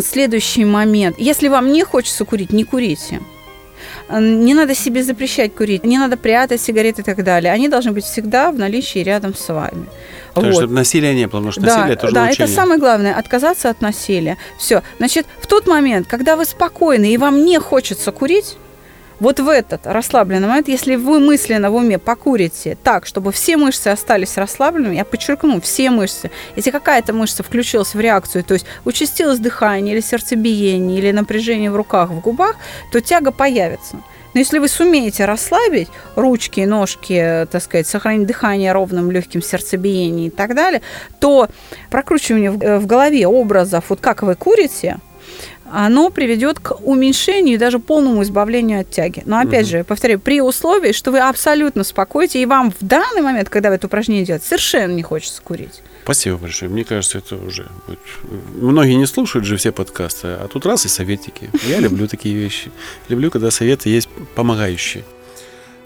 Следующий 0.02 0.66
момент. 0.66 1.16
Если 1.20 1.48
вам 1.48 1.72
не 1.72 1.84
хочется 1.84 2.26
курить, 2.26 2.52
не 2.54 2.64
курите. 2.64 3.20
Э, 4.10 4.20
Не 4.20 4.54
надо 4.54 4.76
себе 4.76 5.04
запрещать 5.04 5.54
курить, 5.56 5.84
не 5.84 5.98
надо 5.98 6.18
прятать 6.18 6.62
сигареты 6.62 7.02
и 7.02 7.06
так 7.06 7.24
далее. 7.24 7.52
Они 7.52 7.68
должны 7.70 7.92
быть 7.92 8.06
всегда 8.06 8.52
в 8.52 8.58
наличии 8.58 9.00
рядом 9.00 9.34
с 9.36 9.48
вами. 9.54 9.86
То 10.34 10.42
есть, 10.42 10.54
Вот. 10.56 10.62
чтобы 10.64 10.74
насилия 10.74 11.14
не 11.14 11.26
было, 11.28 11.40
потому 11.42 11.52
что 11.52 11.62
Да, 11.62 11.78
насилие 11.78 11.96
тоже 11.98 12.14
да, 12.14 12.24
научение. 12.26 12.46
это 12.46 12.56
самое 12.56 12.80
главное, 12.80 13.14
отказаться 13.16 13.70
от 13.70 13.82
насилия. 13.82 14.38
Все. 14.58 14.82
Значит, 14.98 15.28
в 15.40 15.48
тот 15.48 15.68
момент, 15.68 16.08
когда 16.08 16.36
вы 16.36 16.46
спокойны 16.46 17.14
и 17.14 17.18
вам 17.18 17.46
не 17.46 17.60
хочется 17.60 18.12
курить, 18.12 18.58
вот 19.24 19.40
в 19.40 19.48
этот 19.48 19.88
расслабленный 19.88 20.48
момент, 20.48 20.68
если 20.68 20.96
вы 20.96 21.20
мысленно 21.20 21.72
в 21.72 21.76
уме 21.76 21.98
покурите 21.98 22.78
так, 22.84 23.06
чтобы 23.06 23.32
все 23.32 23.56
мышцы 23.56 23.88
остались 23.88 24.38
расслабленными, 24.38 24.96
я 24.96 25.06
подчеркну, 25.06 25.62
все 25.62 25.90
мышцы, 25.90 26.30
если 26.58 26.72
какая-то 26.72 27.14
мышца 27.14 27.42
включилась 27.42 27.94
в 27.94 28.00
реакцию, 28.00 28.44
то 28.44 28.54
есть 28.54 28.66
участилось 28.84 29.40
дыхание 29.40 29.96
или 29.96 30.02
сердцебиение, 30.02 31.00
или 31.00 31.12
напряжение 31.12 31.72
в 31.72 31.76
руках, 31.78 32.10
в 32.10 32.20
губах, 32.20 32.58
то 32.92 33.00
тяга 33.00 33.32
появится. 33.32 33.96
Но 34.34 34.40
если 34.40 34.60
вы 34.60 34.68
сумеете 34.68 35.24
расслабить 35.26 35.88
ручки, 36.16 36.62
ножки, 36.62 37.48
так 37.50 37.64
сказать, 37.64 37.88
сохранить 37.88 38.28
дыхание 38.28 38.74
ровным, 38.74 39.10
легким 39.10 39.42
сердцебиением 39.42 40.28
и 40.28 40.30
так 40.32 40.54
далее, 40.54 40.82
то 41.20 41.48
прокручивание 41.90 42.52
э, 42.60 42.80
в 42.80 42.88
голове 42.88 43.26
образов, 43.26 43.86
вот 43.90 44.02
как 44.02 44.24
вы 44.24 44.36
курите, 44.36 44.98
оно 45.74 46.10
приведет 46.12 46.60
к 46.60 46.76
уменьшению 46.84 47.56
и 47.56 47.58
даже 47.58 47.80
полному 47.80 48.22
избавлению 48.24 48.82
от 48.82 48.92
тяги. 48.92 49.24
Но 49.26 49.40
опять 49.40 49.64
Мгм. 49.66 49.72
же, 49.72 49.84
повторяю, 49.84 50.20
при 50.20 50.40
условии, 50.42 50.92
что 50.92 51.12
вы 51.12 51.20
абсолютно 51.20 51.84
спокойтесь, 51.84 52.36
и 52.36 52.46
вам 52.46 52.72
в 52.72 52.86
данный 52.86 53.22
момент, 53.22 53.50
когда 53.50 53.70
вы 53.70 53.76
это 53.76 53.88
упражнение 53.88 54.24
делаете, 54.26 54.46
совершенно 54.48 54.92
не 54.92 55.02
хочется 55.04 55.42
курить. 55.42 55.82
Спасибо 56.04 56.38
большое. 56.38 56.70
Мне 56.70 56.84
кажется, 56.84 57.18
это 57.18 57.38
уже... 57.38 57.68
Многие 58.54 58.96
не 58.96 59.06
слушают 59.06 59.46
же 59.46 59.58
все 59.58 59.72
подкасты, 59.72 60.28
а 60.28 60.48
тут 60.48 60.66
раз 60.66 60.86
и 60.86 60.90
советики. 60.90 61.50
Я 61.68 61.80
люблю 61.80 62.08
такие 62.08 62.36
вещи. 62.36 62.72
Люблю, 63.08 63.32
когда 63.32 63.50
советы 63.52 63.90
есть 63.90 64.10
помогающие. 64.36 65.04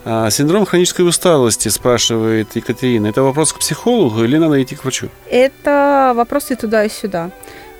А, 0.05 0.29
синдром 0.29 0.65
хронической 0.65 1.07
усталости, 1.07 1.69
спрашивает 1.69 2.55
Екатерина. 2.55 3.07
Это 3.07 3.23
вопрос 3.23 3.53
к 3.53 3.59
психологу 3.59 4.23
или 4.23 4.37
надо 4.37 4.61
идти 4.61 4.75
к 4.75 4.83
врачу? 4.83 5.09
Это 5.29 6.13
вопросы 6.15 6.55
туда 6.55 6.83
и 6.85 6.89
сюда. 6.89 7.29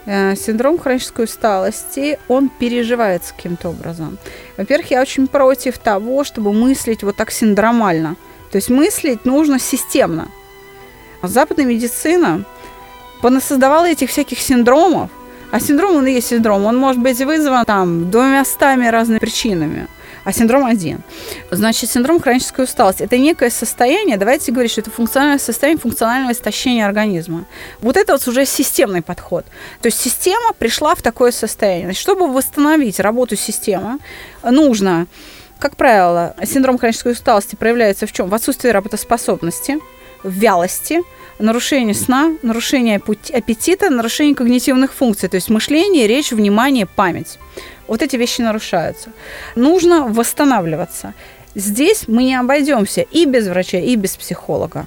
Э, 0.10 0.36
Синдром 0.38 0.80
хронической 0.80 1.26
усталости, 1.26 2.18
он 2.30 2.50
переживается 2.50 3.34
каким-то 3.36 3.70
образом. 3.70 4.18
Во-первых, 4.56 4.92
я 4.92 5.02
очень 5.02 5.28
против 5.28 5.78
того, 5.80 6.24
чтобы 6.24 6.54
мыслить 6.54 7.04
вот 7.04 7.18
так 7.18 7.30
синдромально. 7.30 8.16
То 8.50 8.56
есть 8.56 8.70
мыслить 8.70 9.26
нужно 9.26 9.60
системно. 9.60 10.30
Западная 11.22 11.66
медицина 11.66 12.46
понасоздавала 13.22 13.86
этих 13.86 14.10
всяких 14.10 14.40
синдромов, 14.40 15.10
а 15.52 15.60
синдром, 15.60 15.98
он 15.98 16.08
и 16.08 16.14
есть 16.14 16.28
синдром, 16.28 16.66
он 16.66 16.78
может 16.78 17.02
быть 17.02 17.20
вызван 17.20 17.66
там 17.66 18.10
двумя 18.10 18.46
стами 18.46 18.88
разными 18.88 19.20
причинами, 19.20 19.88
а 20.28 20.34
синдром 20.34 20.66
один. 20.66 21.04
Значит, 21.52 21.90
синдром 21.90 22.20
хронической 22.20 22.66
усталости– 22.66 23.02
это 23.04 23.18
некое 23.18 23.50
состояние, 23.50 24.18
давайте 24.18 24.52
говорить, 24.52 24.74
что 24.74 24.82
это 24.82 24.92
функциональное 24.92 25.40
состояние 25.40 25.80
функционального 25.80 26.34
истощения 26.34 26.86
организма. 26.86 27.46
Вот 27.80 27.96
это 27.96 28.12
вот 28.12 28.28
уже 28.28 28.46
системный 28.46 29.02
подход. 29.02 29.46
То 29.82 29.86
есть 29.86 29.98
система 30.02 30.52
пришла 30.52 30.96
в 30.96 31.02
такое 31.02 31.32
состояние. 31.32 31.86
Значит, 31.86 32.02
чтобы 32.02 32.28
восстановить 32.28 33.00
работу 33.00 33.38
системы, 33.38 34.00
нужно 34.44 35.08
как 35.60 35.78
правило, 35.78 36.36
синдром 36.44 36.78
хронической 36.78 37.14
усталости 37.14 37.56
проявляется 37.56 38.06
в 38.06 38.12
чем? 38.12 38.30
В 38.30 38.36
отсутствии 38.36 38.70
работоспособности, 38.70 39.80
вялости, 40.24 41.02
нарушении 41.40 41.94
сна, 41.94 42.34
нарушении 42.42 42.96
аппет- 42.96 43.32
аппетита, 43.32 43.90
нарушении 43.90 44.34
когнитивных 44.34 44.94
функций, 44.94 45.30
то 45.30 45.36
есть 45.36 45.50
мышление, 45.50 46.08
речь, 46.08 46.32
внимание, 46.32 46.86
память. 46.86 47.40
Вот 47.88 48.02
эти 48.02 48.16
вещи 48.16 48.42
нарушаются. 48.42 49.12
Нужно 49.56 50.08
восстанавливаться. 50.08 51.14
Здесь 51.56 52.08
мы 52.08 52.24
не 52.24 52.36
обойдемся 52.36 53.02
и 53.02 53.26
без 53.26 53.48
врача, 53.48 53.80
и 53.80 53.96
без 53.96 54.16
психолога. 54.16 54.86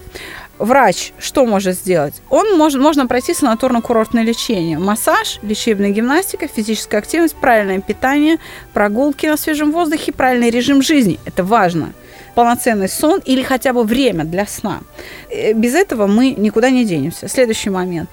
Врач 0.59 1.15
что 1.19 1.47
может 1.47 1.75
сделать? 1.75 2.21
Он 2.29 2.59
может, 2.59 2.83
можно 2.83 3.07
пройти 3.07 3.33
санаторно-курортное 3.33 4.23
лечение. 4.23 4.79
Массаж, 4.79 5.39
лечебная 5.41 5.89
гимнастика, 5.89 6.49
физическая 6.49 7.01
активность, 7.01 7.35
правильное 7.35 7.81
питание, 7.81 8.37
прогулки 8.75 9.25
на 9.25 9.39
свежем 9.39 9.73
воздухе, 9.73 10.13
правильный 10.13 10.51
режим 10.51 10.83
жизни. 10.83 11.19
Это 11.25 11.45
важно. 11.45 11.95
Полноценный 12.35 12.89
сон 12.89 13.21
или 13.25 13.43
хотя 13.43 13.73
бы 13.73 13.85
время 13.85 14.25
для 14.25 14.47
сна. 14.47 14.81
Э, 15.31 15.53
Без 15.53 15.75
этого 15.75 16.07
мы 16.07 16.31
никуда 16.31 16.71
не 16.71 16.85
денемся. 16.85 17.29
Следующий 17.29 17.71
момент. 17.71 18.09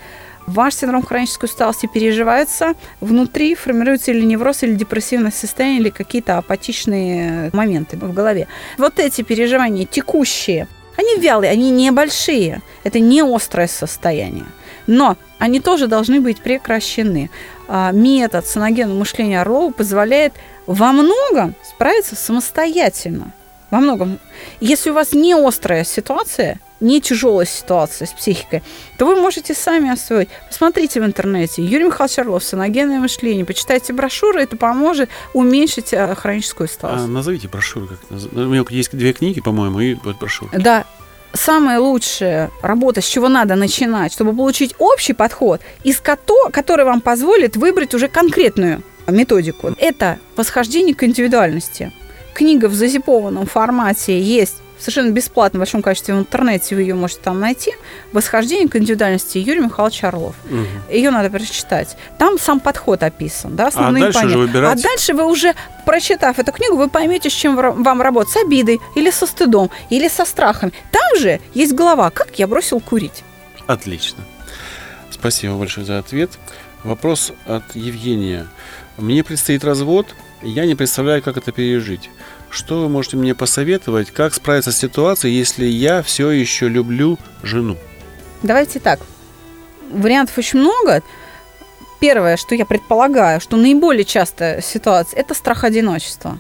Ваш 0.48 0.76
синдром 0.76 1.04
хронической 1.04 1.48
усталости 1.48 1.90
переживается, 1.94 2.74
внутри 3.02 3.54
формируется 3.54 4.12
или 4.12 4.24
невроз, 4.24 4.64
или 4.64 4.76
депрессивное 4.76 5.32
состояние, 5.32 5.82
или 5.82 5.90
какие-то 5.90 6.38
апатичные 6.38 7.50
моменты 7.52 7.98
в 7.98 8.14
голове. 8.14 8.48
Вот 8.78 8.98
эти 8.98 9.24
переживания 9.24 9.86
текущие, 9.86 10.68
они 10.96 11.18
вялые, 11.18 11.52
они 11.52 11.70
небольшие. 11.70 12.62
Это 12.84 13.00
не 13.00 13.22
острое 13.22 13.68
состояние. 13.68 14.46
Но 14.88 15.18
они 15.38 15.60
тоже 15.60 15.88
должны 15.88 16.22
быть 16.22 16.40
прекращены. 16.40 17.30
А, 17.68 17.92
Метод 17.92 18.48
саногенного 18.48 19.00
мышления 19.00 19.42
Орлова 19.42 19.72
позволяет 19.72 20.34
во 20.66 20.94
многом 20.94 21.56
справиться 21.64 22.16
самостоятельно. 22.16 23.34
Во 23.70 23.80
многом. 23.80 24.20
Если 24.62 24.90
у 24.90 24.94
вас 24.94 25.14
не 25.14 25.34
острая 25.34 25.84
ситуация, 25.84 26.60
не 26.80 27.02
тяжелая 27.02 27.46
ситуация 27.46 28.06
с 28.08 28.12
психикой, 28.12 28.64
то 28.98 29.06
вы 29.06 29.16
можете 29.20 29.54
сами 29.54 29.92
освоить. 29.92 30.30
Посмотрите 30.48 31.02
в 31.02 31.06
интернете. 31.06 31.64
Юрий 31.64 31.86
Михайлович 31.86 32.20
Орлов, 32.20 32.44
саногенное 32.44 33.00
мышление. 33.00 33.46
Почитайте 33.46 33.94
брошюры, 33.94 34.42
это 34.42 34.56
поможет 34.58 35.10
уменьшить 35.34 35.92
э, 35.92 36.16
хроническую 36.16 36.68
усталость. 36.68 37.06
А, 37.06 37.08
назовите 37.08 37.48
брошюру. 37.48 37.88
Как, 37.88 38.00
у 38.10 38.38
меня 38.38 38.64
есть 38.70 38.96
две 38.96 39.12
книги, 39.12 39.42
по-моему, 39.42 39.80
и 39.80 39.96
вот 39.96 40.18
брошюра. 40.18 40.50
Да, 40.58 40.86
самая 41.34 41.80
лучшая 41.80 42.52
работа, 42.62 43.02
с 43.02 43.06
чего 43.06 43.28
надо 43.28 43.56
начинать, 43.56 44.14
чтобы 44.14 44.34
получить 44.34 44.76
общий 44.78 45.14
подход, 45.14 45.62
из 45.84 46.00
кото, 46.00 46.50
который 46.52 46.86
вам 46.86 47.02
позволит 47.02 47.58
выбрать 47.58 47.94
уже 47.94 48.08
конкретную 48.08 48.84
методику. 49.08 49.74
Это 49.78 50.20
восхождение 50.36 50.96
к 50.96 51.04
индивидуальности. 51.04 51.92
Книга 52.38 52.68
в 52.68 52.76
зазипованном 52.76 53.48
формате 53.48 54.22
есть 54.22 54.58
совершенно 54.78 55.10
бесплатно 55.10 55.58
в 55.58 55.62
большом 55.62 55.82
качестве 55.82 56.14
в 56.14 56.20
интернете, 56.20 56.76
вы 56.76 56.82
ее 56.82 56.94
можете 56.94 57.20
там 57.24 57.40
найти. 57.40 57.74
«Восхождение 58.14 58.70
к 58.70 58.76
индивидуальности» 58.76 59.40
Юрий 59.40 59.62
Михайлович 59.62 60.04
Орлов. 60.04 60.36
Угу. 60.46 60.94
Ее 60.94 61.10
надо 61.10 61.32
прочитать. 61.32 61.98
Там 62.20 62.38
сам 62.38 62.60
подход 62.60 63.02
описан, 63.02 63.56
да, 63.56 63.70
основные 63.70 64.04
а 64.04 64.12
дальше 64.12 64.28
Уже 64.28 64.38
выбирать... 64.38 64.80
А 64.80 64.84
дальше 64.84 65.16
вы 65.16 65.26
уже, 65.26 65.56
прочитав 65.84 66.38
эту 66.38 66.52
книгу, 66.52 66.78
вы 66.78 66.90
поймете, 66.90 67.32
с 67.32 67.34
чем 67.34 67.56
вам 67.56 68.02
работать. 68.04 68.32
С 68.32 68.38
обидой, 68.38 68.80
или 68.94 69.10
со 69.10 69.26
стыдом, 69.26 69.72
или 69.90 70.08
со 70.08 70.24
страхами. 70.24 70.74
Там 70.92 71.20
же 71.20 71.42
есть 71.56 71.74
глава 71.74 72.12
«Как 72.12 72.38
я 72.38 72.46
бросил 72.46 72.80
курить». 72.82 73.24
Отлично. 73.66 74.24
Спасибо 75.10 75.56
большое 75.56 75.88
за 75.88 75.98
ответ. 75.98 76.38
Вопрос 76.84 77.34
от 77.48 77.76
Евгения. 77.76 78.46
Мне 78.98 79.24
предстоит 79.24 79.64
развод, 79.64 80.14
я 80.42 80.66
не 80.66 80.76
представляю, 80.76 81.24
как 81.24 81.38
это 81.38 81.52
пережить. 81.52 82.10
Что 82.50 82.82
вы 82.82 82.90
можете 82.90 83.18
мне 83.18 83.36
посоветовать, 83.36 84.12
как 84.12 84.34
справиться 84.34 84.72
с 84.72 84.78
ситуацией, 84.78 85.36
если 85.36 85.66
я 85.66 86.02
все 86.02 86.30
еще 86.30 86.70
люблю 86.70 87.18
жену? 87.44 87.78
Давайте 88.44 88.80
так. 88.80 89.00
Вариантов 89.92 90.38
очень 90.38 90.60
много. 90.60 91.02
Первое, 92.00 92.38
что 92.38 92.54
я 92.56 92.66
предполагаю, 92.66 93.42
что 93.42 93.58
наиболее 93.58 94.06
частая 94.06 94.62
ситуация– 94.62 95.20
это 95.22 95.34
страх 95.34 95.64
одиночества. 95.64 96.40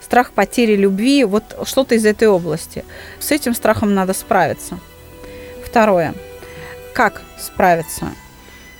Страх 0.00 0.30
потери 0.32 0.76
любви, 0.76 1.24
вот 1.24 1.42
что-то 1.64 1.96
из 1.96 2.06
этой 2.06 2.28
области. 2.28 2.84
С 3.18 3.32
этим 3.32 3.54
страхом 3.54 3.94
надо 3.94 4.14
справиться. 4.14 4.78
Второе. 5.64 6.14
Как 6.94 7.22
справиться? 7.38 8.12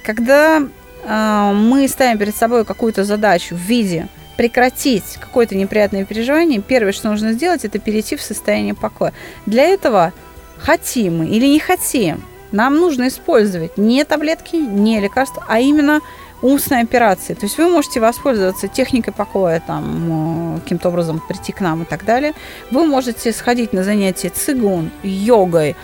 Когда 0.04 0.60
э, 0.60 1.52
мы 1.54 1.88
ставим 1.88 2.18
перед 2.18 2.36
собой 2.36 2.64
какую-то 2.64 3.02
задачу 3.02 3.56
в 3.56 3.58
виде– 3.58 4.06
прекратить 4.36 5.16
какое-то 5.20 5.54
неприятное 5.54 6.04
переживание, 6.04 6.60
первое, 6.60 6.92
что 6.92 7.10
нужно 7.10 7.32
сделать, 7.32 7.64
это 7.64 7.78
перейти 7.78 8.16
в 8.16 8.22
состояние 8.22 8.74
покоя. 8.74 9.12
Для 9.46 9.64
этого 9.64 10.12
хотим 10.58 11.18
мы 11.18 11.26
или 11.28 11.46
не 11.46 11.58
хотим, 11.58 12.22
нам 12.52 12.76
нужно 12.76 13.08
использовать 13.08 13.76
не 13.76 14.04
таблетки, 14.04 14.56
не 14.56 15.00
лекарства, 15.00 15.44
а 15.48 15.60
именно 15.60 16.00
умственные 16.42 16.84
операции. 16.84 17.34
То 17.34 17.46
есть 17.46 17.58
вы 17.58 17.68
можете 17.68 18.00
воспользоваться 18.00 18.68
техникой 18.68 19.12
покоя, 19.12 19.62
там, 19.66 20.60
каким-то 20.62 20.90
образом 20.90 21.22
прийти 21.26 21.52
к 21.52 21.60
нам 21.60 21.82
и 21.82 21.84
так 21.84 22.04
далее. 22.04 22.34
Вы 22.70 22.86
можете 22.86 23.32
сходить 23.32 23.72
на 23.72 23.82
занятия 23.82 24.28
цигун, 24.28 24.90
йогой, 25.02 25.70
Э, 25.70 25.76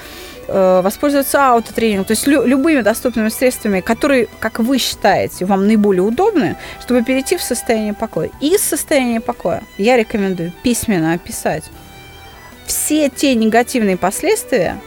воспользоваться 0.53 1.49
аутотренингом, 1.49 2.05
то 2.05 2.13
есть 2.13 2.27
лю- 2.27 2.45
любыми 2.45 2.81
доступными 2.81 3.29
средствами, 3.29 3.81
которые, 3.81 4.29
как 4.41 4.59
вы 4.59 4.79
считаете, 4.79 5.45
вам 5.45 5.67
наиболее 5.67 6.03
удобны, 6.03 6.57
чтобы 6.81 7.03
перейти 7.05 7.37
в 7.37 7.43
состояние 7.43 7.95
покоя. 7.95 8.31
И 8.41 8.55
из 8.55 8.63
состояния 8.63 9.21
покоя 9.21 9.63
я 9.79 9.97
рекомендую 9.97 10.53
письменно 10.63 11.13
описать 11.13 11.65
все 12.67 13.09
те 13.09 13.35
негативные 13.35 13.97
последствия, 13.97 14.81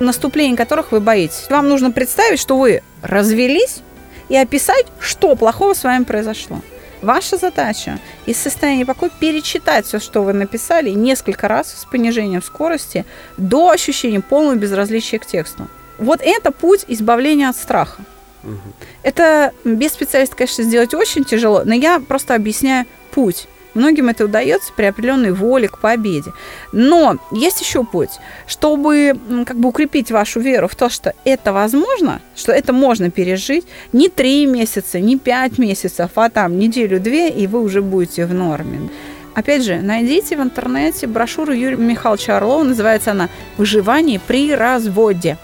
наступления 0.00 0.56
которых 0.56 0.92
вы 0.92 1.00
боитесь. 1.00 1.46
Вам 1.48 1.68
нужно 1.68 1.90
представить, 1.92 2.40
что 2.40 2.58
вы 2.58 2.82
развелись 3.02 3.82
и 4.28 4.36
описать, 4.36 4.86
что 4.98 5.36
плохого 5.36 5.74
с 5.74 5.84
вами 5.84 6.04
произошло. 6.04 6.60
Ваша 7.04 7.36
задача 7.36 7.98
из 8.24 8.38
состояния 8.38 8.86
покоя 8.86 9.10
перечитать 9.20 9.84
все, 9.84 9.98
что 9.98 10.22
вы 10.22 10.32
написали, 10.32 10.88
несколько 10.88 11.48
раз 11.48 11.80
с 11.80 11.84
понижением 11.84 12.42
скорости 12.42 13.04
до 13.36 13.68
ощущения 13.68 14.22
полного 14.22 14.54
безразличия 14.54 15.18
к 15.18 15.26
тексту. 15.26 15.68
Вот 15.98 16.20
это 16.22 16.50
путь 16.50 16.86
избавления 16.88 17.50
от 17.50 17.56
страха. 17.56 18.02
Угу. 18.42 18.58
Это 19.02 19.52
без 19.64 19.92
специалиста, 19.92 20.34
конечно, 20.34 20.64
сделать 20.64 20.94
очень 20.94 21.24
тяжело, 21.24 21.62
но 21.64 21.74
я 21.74 22.00
просто 22.00 22.34
объясняю 22.34 22.86
путь. 23.10 23.48
Многим 23.74 24.08
это 24.08 24.24
удается 24.24 24.72
при 24.72 24.84
определенной 24.84 25.32
воле 25.32 25.68
к 25.68 25.78
победе. 25.78 26.32
Но 26.72 27.16
есть 27.32 27.60
еще 27.60 27.84
путь, 27.84 28.10
чтобы 28.46 29.18
как 29.46 29.56
бы 29.56 29.68
укрепить 29.68 30.10
вашу 30.10 30.40
веру 30.40 30.68
в 30.68 30.74
то, 30.74 30.88
что 30.88 31.12
это 31.24 31.52
возможно, 31.52 32.20
что 32.36 32.52
это 32.52 32.72
можно 32.72 33.10
пережить 33.10 33.66
не 33.92 34.08
три 34.08 34.46
месяца, 34.46 35.00
не 35.00 35.18
пять 35.18 35.58
месяцев, 35.58 36.10
а 36.14 36.30
там 36.30 36.58
неделю-две, 36.58 37.30
и 37.30 37.46
вы 37.46 37.60
уже 37.62 37.82
будете 37.82 38.26
в 38.26 38.34
норме. 38.34 38.88
Опять 39.34 39.64
же, 39.64 39.80
найдите 39.80 40.36
в 40.36 40.40
интернете 40.40 41.08
брошюру 41.08 41.52
Юрия 41.52 41.76
Михайловича 41.76 42.36
Орлова, 42.36 42.62
называется 42.62 43.10
она 43.10 43.28
«Выживание 43.56 44.20
при 44.24 44.54
разводе». 44.54 45.36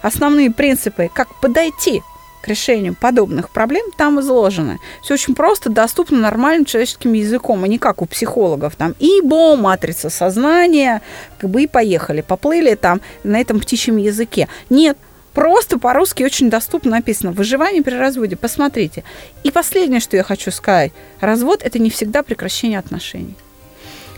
Основные 0.00 0.50
принципы, 0.50 1.10
как 1.12 1.28
подойти 1.40 2.02
к 2.40 2.48
решению 2.48 2.94
подобных 2.94 3.50
проблем 3.50 3.86
там 3.96 4.20
изложено. 4.20 4.78
Все 5.02 5.14
очень 5.14 5.34
просто, 5.34 5.70
доступно 5.70 6.18
нормальным 6.18 6.64
человеческим 6.64 7.12
языком, 7.12 7.64
а 7.64 7.68
не 7.68 7.78
как 7.78 8.02
у 8.02 8.06
психологов. 8.06 8.76
Там 8.76 8.94
ибо, 8.98 9.56
матрица 9.56 10.10
сознания, 10.10 11.02
как 11.38 11.50
бы 11.50 11.62
и 11.62 11.66
поехали, 11.66 12.20
поплыли 12.20 12.74
там 12.74 13.00
на 13.24 13.40
этом 13.40 13.60
птичьем 13.60 13.96
языке. 13.96 14.48
Нет, 14.70 14.96
Просто 15.34 15.78
по-русски 15.78 16.24
очень 16.24 16.50
доступно 16.50 16.90
написано 16.90 17.30
«Выживание 17.30 17.80
при 17.80 17.94
разводе». 17.94 18.34
Посмотрите. 18.34 19.04
И 19.44 19.52
последнее, 19.52 20.00
что 20.00 20.16
я 20.16 20.24
хочу 20.24 20.50
сказать. 20.50 20.90
Развод– 21.20 21.62
это 21.64 21.78
не 21.78 21.90
всегда 21.90 22.24
прекращение 22.24 22.80
отношений. 22.80 23.36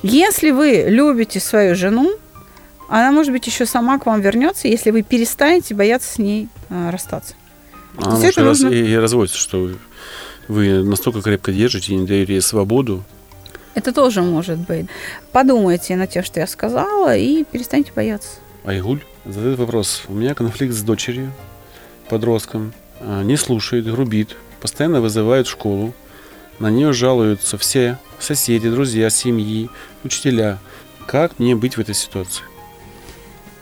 Если 0.02 0.50
вы 0.50 0.86
любите 0.88 1.38
свою 1.38 1.74
жену, 1.74 2.10
она, 2.88 3.12
может 3.12 3.32
быть, 3.32 3.46
еще 3.46 3.66
сама 3.66 3.98
к 3.98 4.06
вам 4.06 4.22
вернется, 4.22 4.66
если 4.66 4.90
вы 4.90 5.02
перестанете 5.02 5.74
бояться 5.74 6.10
с 6.10 6.18
ней 6.18 6.48
э, 6.70 6.90
расстаться. 6.90 7.34
А 7.96 8.10
может, 8.10 8.36
нужно... 8.36 8.68
и, 8.68 8.94
разводится, 8.94 9.38
что 9.38 9.70
вы, 10.48 10.82
настолько 10.82 11.22
крепко 11.22 11.52
держите 11.52 11.92
и 11.92 11.96
не 11.96 12.06
даете 12.06 12.34
ей 12.34 12.40
свободу. 12.40 13.04
Это 13.74 13.92
тоже 13.92 14.22
может 14.22 14.58
быть. 14.58 14.86
Подумайте 15.32 15.96
на 15.96 16.06
тем, 16.06 16.24
что 16.24 16.40
я 16.40 16.46
сказала, 16.46 17.16
и 17.16 17.44
перестаньте 17.44 17.92
бояться. 17.94 18.30
Айгуль 18.64 19.00
задает 19.24 19.58
вопрос. 19.58 20.02
У 20.08 20.14
меня 20.14 20.34
конфликт 20.34 20.74
с 20.74 20.82
дочерью, 20.82 21.32
подростком. 22.08 22.72
А, 23.00 23.22
не 23.22 23.36
слушает, 23.36 23.86
грубит, 23.86 24.36
постоянно 24.60 25.00
вызывает 25.00 25.46
в 25.46 25.50
школу. 25.50 25.94
На 26.58 26.70
нее 26.70 26.92
жалуются 26.92 27.56
все 27.56 27.98
соседи, 28.18 28.68
друзья, 28.68 29.08
семьи, 29.08 29.70
учителя. 30.04 30.58
Как 31.06 31.38
мне 31.38 31.56
быть 31.56 31.76
в 31.76 31.80
этой 31.80 31.94
ситуации? 31.94 32.44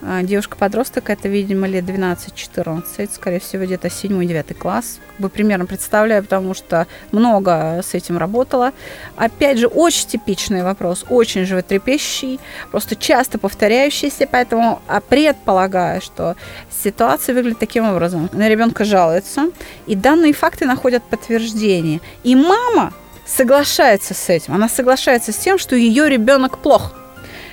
А, 0.00 0.22
девушка-подросток, 0.22 1.10
это, 1.10 1.28
видимо, 1.28 1.66
лет 1.66 1.84
12-14, 1.84 3.10
скорее 3.12 3.40
всего, 3.40 3.64
где-то 3.64 3.88
7-9 3.88 4.54
класс. 4.54 5.00
Как 5.08 5.20
бы 5.20 5.28
примерно 5.28 5.66
представляю, 5.66 6.22
потому 6.22 6.54
что 6.54 6.86
много 7.10 7.80
с 7.82 7.94
этим 7.94 8.16
работала. 8.16 8.72
Опять 9.16 9.58
же, 9.58 9.66
очень 9.66 10.06
типичный 10.08 10.62
вопрос, 10.62 11.04
очень 11.08 11.44
животрепещущий, 11.46 12.38
просто 12.70 12.94
часто 12.94 13.38
повторяющийся, 13.38 14.28
поэтому 14.30 14.80
а, 14.86 15.00
предполагаю, 15.00 16.00
что 16.00 16.36
ситуация 16.70 17.34
выглядит 17.34 17.58
таким 17.58 17.88
образом. 17.88 18.30
На 18.32 18.48
ребенка 18.48 18.84
жалуется, 18.84 19.50
и 19.86 19.96
данные 19.96 20.32
факты 20.32 20.64
находят 20.64 21.02
подтверждение. 21.02 22.00
И 22.22 22.36
мама 22.36 22.92
соглашается 23.26 24.14
с 24.14 24.28
этим. 24.28 24.54
Она 24.54 24.68
соглашается 24.68 25.32
с 25.32 25.36
тем, 25.36 25.58
что 25.58 25.74
ее 25.74 26.08
ребенок 26.08 26.58
плох. 26.58 26.92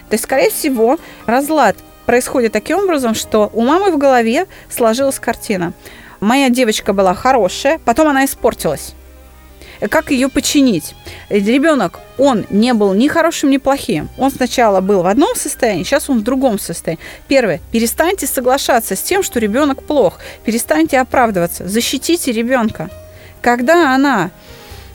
То 0.09 0.13
есть, 0.13 0.25
скорее 0.25 0.51
всего, 0.51 0.99
разлад 1.25 1.75
происходит 2.05 2.53
таким 2.53 2.79
образом, 2.79 3.15
что 3.15 3.49
у 3.53 3.61
мамы 3.61 3.91
в 3.91 3.97
голове 3.97 4.47
сложилась 4.69 5.19
картина. 5.19 5.73
Моя 6.19 6.49
девочка 6.49 6.93
была 6.93 7.13
хорошая, 7.13 7.79
потом 7.83 8.07
она 8.07 8.25
испортилась. 8.25 8.93
Как 9.89 10.11
ее 10.11 10.29
починить? 10.29 10.95
Ребенок, 11.29 11.99
он 12.17 12.45
не 12.49 12.73
был 12.73 12.93
ни 12.93 13.07
хорошим, 13.07 13.49
ни 13.49 13.57
плохим. 13.57 14.09
Он 14.17 14.31
сначала 14.31 14.79
был 14.79 15.03
в 15.03 15.07
одном 15.07 15.35
состоянии, 15.35 15.83
сейчас 15.83 16.09
он 16.09 16.19
в 16.19 16.23
другом 16.23 16.59
состоянии. 16.59 17.03
Первое, 17.27 17.59
перестаньте 17.71 18.25
соглашаться 18.25 18.95
с 18.95 19.01
тем, 19.01 19.21
что 19.21 19.39
ребенок 19.39 19.83
плох. 19.83 20.19
Перестаньте 20.45 20.99
оправдываться. 20.99 21.67
Защитите 21.67 22.31
ребенка. 22.31 22.89
Когда 23.41 23.93
она, 23.93 24.31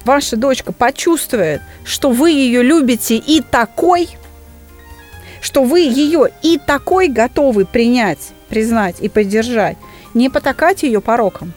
ваша 0.04 0.36
дочка, 0.36 0.72
почувствует, 0.72 1.60
что 1.84 2.10
вы 2.10 2.30
ее 2.30 2.62
любите 2.62 3.16
и 3.16 3.42
такой– 3.42 4.08
что 5.40 5.62
вы 5.64 5.80
ее 5.80 6.30
и 6.42 6.58
такой 6.58 7.08
готовы 7.08 7.64
принять, 7.64 8.32
признать 8.48 8.96
и 9.00 9.08
поддержать, 9.08 9.76
не 10.14 10.28
потакать 10.28 10.82
ее 10.82 11.00
пороком, 11.00 11.52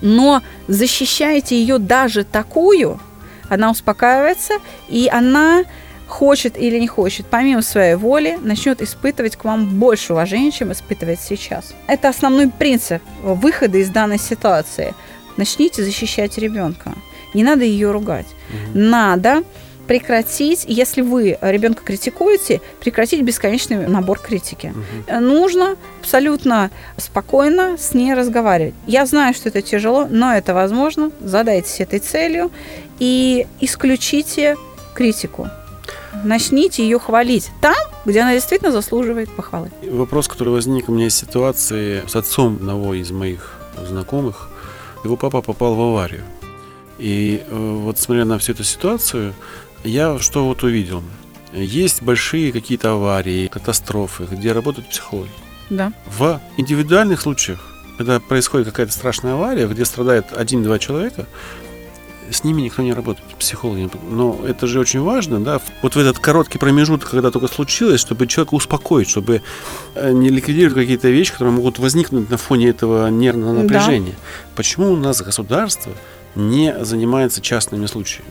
но 0.00 0.42
защищаете 0.68 1.56
ее 1.56 1.78
даже 1.78 2.24
такую, 2.24 3.00
она 3.48 3.70
успокаивается, 3.70 4.54
и 4.88 5.08
она 5.12 5.64
хочет 6.06 6.56
или 6.56 6.78
не 6.78 6.86
хочет, 6.86 7.26
помимо 7.26 7.62
своей 7.62 7.94
воли, 7.94 8.38
начнет 8.42 8.80
испытывать 8.80 9.36
к 9.36 9.44
вам 9.44 9.78
больше 9.78 10.12
уважения, 10.12 10.50
чем 10.52 10.72
испытывает 10.72 11.20
сейчас. 11.20 11.74
Это 11.86 12.08
основной 12.08 12.48
принцип 12.48 13.02
выхода 13.22 13.78
из 13.78 13.90
данной 13.90 14.18
ситуации. 14.18 14.94
Начните 15.36 15.82
защищать 15.84 16.38
ребенка. 16.38 16.92
Не 17.34 17.44
надо 17.44 17.64
ее 17.64 17.90
ругать. 17.90 18.26
Угу. 18.26 18.78
Надо 18.78 19.42
прекратить, 19.86 20.64
если 20.66 21.00
вы 21.00 21.38
ребенка 21.40 21.82
критикуете, 21.84 22.60
прекратить 22.80 23.22
бесконечный 23.22 23.86
набор 23.86 24.18
критики. 24.18 24.72
Угу. 25.08 25.20
Нужно 25.20 25.76
абсолютно 26.00 26.70
спокойно 26.96 27.76
с 27.78 27.94
ней 27.94 28.14
разговаривать. 28.14 28.74
Я 28.86 29.06
знаю, 29.06 29.34
что 29.34 29.48
это 29.48 29.62
тяжело, 29.62 30.06
но 30.08 30.34
это 30.34 30.54
возможно. 30.54 31.10
Задайтесь 31.20 31.80
этой 31.80 31.98
целью 31.98 32.50
и 32.98 33.46
исключите 33.60 34.56
критику. 34.94 35.48
Начните 36.24 36.82
ее 36.82 36.98
хвалить 36.98 37.50
там, 37.60 37.74
где 38.04 38.20
она 38.20 38.32
действительно 38.32 38.72
заслуживает 38.72 39.30
похвалы. 39.34 39.70
Вопрос, 39.82 40.28
который 40.28 40.48
возник 40.48 40.88
у 40.88 40.92
меня 40.92 41.06
из 41.06 41.14
ситуации 41.14 42.02
с 42.06 42.16
отцом 42.16 42.56
одного 42.56 42.94
из 42.94 43.10
моих 43.10 43.60
знакомых. 43.86 44.48
Его 45.04 45.16
папа 45.16 45.42
попал 45.42 45.74
в 45.74 45.80
аварию. 45.80 46.24
И 46.98 47.42
э, 47.46 47.78
вот 47.82 47.98
смотря 47.98 48.24
на 48.24 48.38
всю 48.38 48.52
эту 48.52 48.64
ситуацию, 48.64 49.34
я 49.84 50.18
что 50.18 50.44
вот 50.46 50.62
увидел? 50.62 51.02
Есть 51.52 52.02
большие 52.02 52.52
какие-то 52.52 52.92
аварии, 52.92 53.46
катастрофы, 53.46 54.26
где 54.30 54.52
работают 54.52 54.88
психологи. 54.88 55.30
Да. 55.70 55.92
В 56.06 56.40
индивидуальных 56.56 57.20
случаях, 57.20 57.60
когда 57.98 58.20
происходит 58.20 58.68
какая-то 58.68 58.92
страшная 58.92 59.34
авария, 59.34 59.66
где 59.66 59.84
страдает 59.84 60.26
один-два 60.32 60.78
человека, 60.78 61.26
с 62.30 62.44
ними 62.44 62.62
никто 62.62 62.82
не 62.82 62.92
работает, 62.92 63.26
психологи. 63.38 63.88
Но 64.10 64.40
это 64.46 64.66
же 64.66 64.80
очень 64.80 65.00
важно, 65.00 65.40
да, 65.40 65.60
вот 65.82 65.94
в 65.94 65.98
этот 65.98 66.18
короткий 66.18 66.58
промежуток, 66.58 67.10
когда 67.10 67.30
только 67.30 67.48
случилось, 67.48 68.00
чтобы 68.00 68.26
человека 68.26 68.54
успокоить, 68.54 69.08
чтобы 69.08 69.42
э, 69.94 70.12
не 70.12 70.28
ликвидировать 70.28 70.74
какие-то 70.74 71.08
вещи, 71.08 71.32
которые 71.32 71.54
могут 71.54 71.78
возникнуть 71.78 72.28
на 72.28 72.36
фоне 72.36 72.68
этого 72.68 73.08
нервного 73.08 73.62
напряжения. 73.62 74.12
Да. 74.12 74.52
Почему 74.56 74.92
у 74.92 74.96
нас 74.96 75.22
государство 75.22 75.92
не 76.34 76.84
занимается 76.84 77.40
частными 77.40 77.86
случаями? 77.86 78.30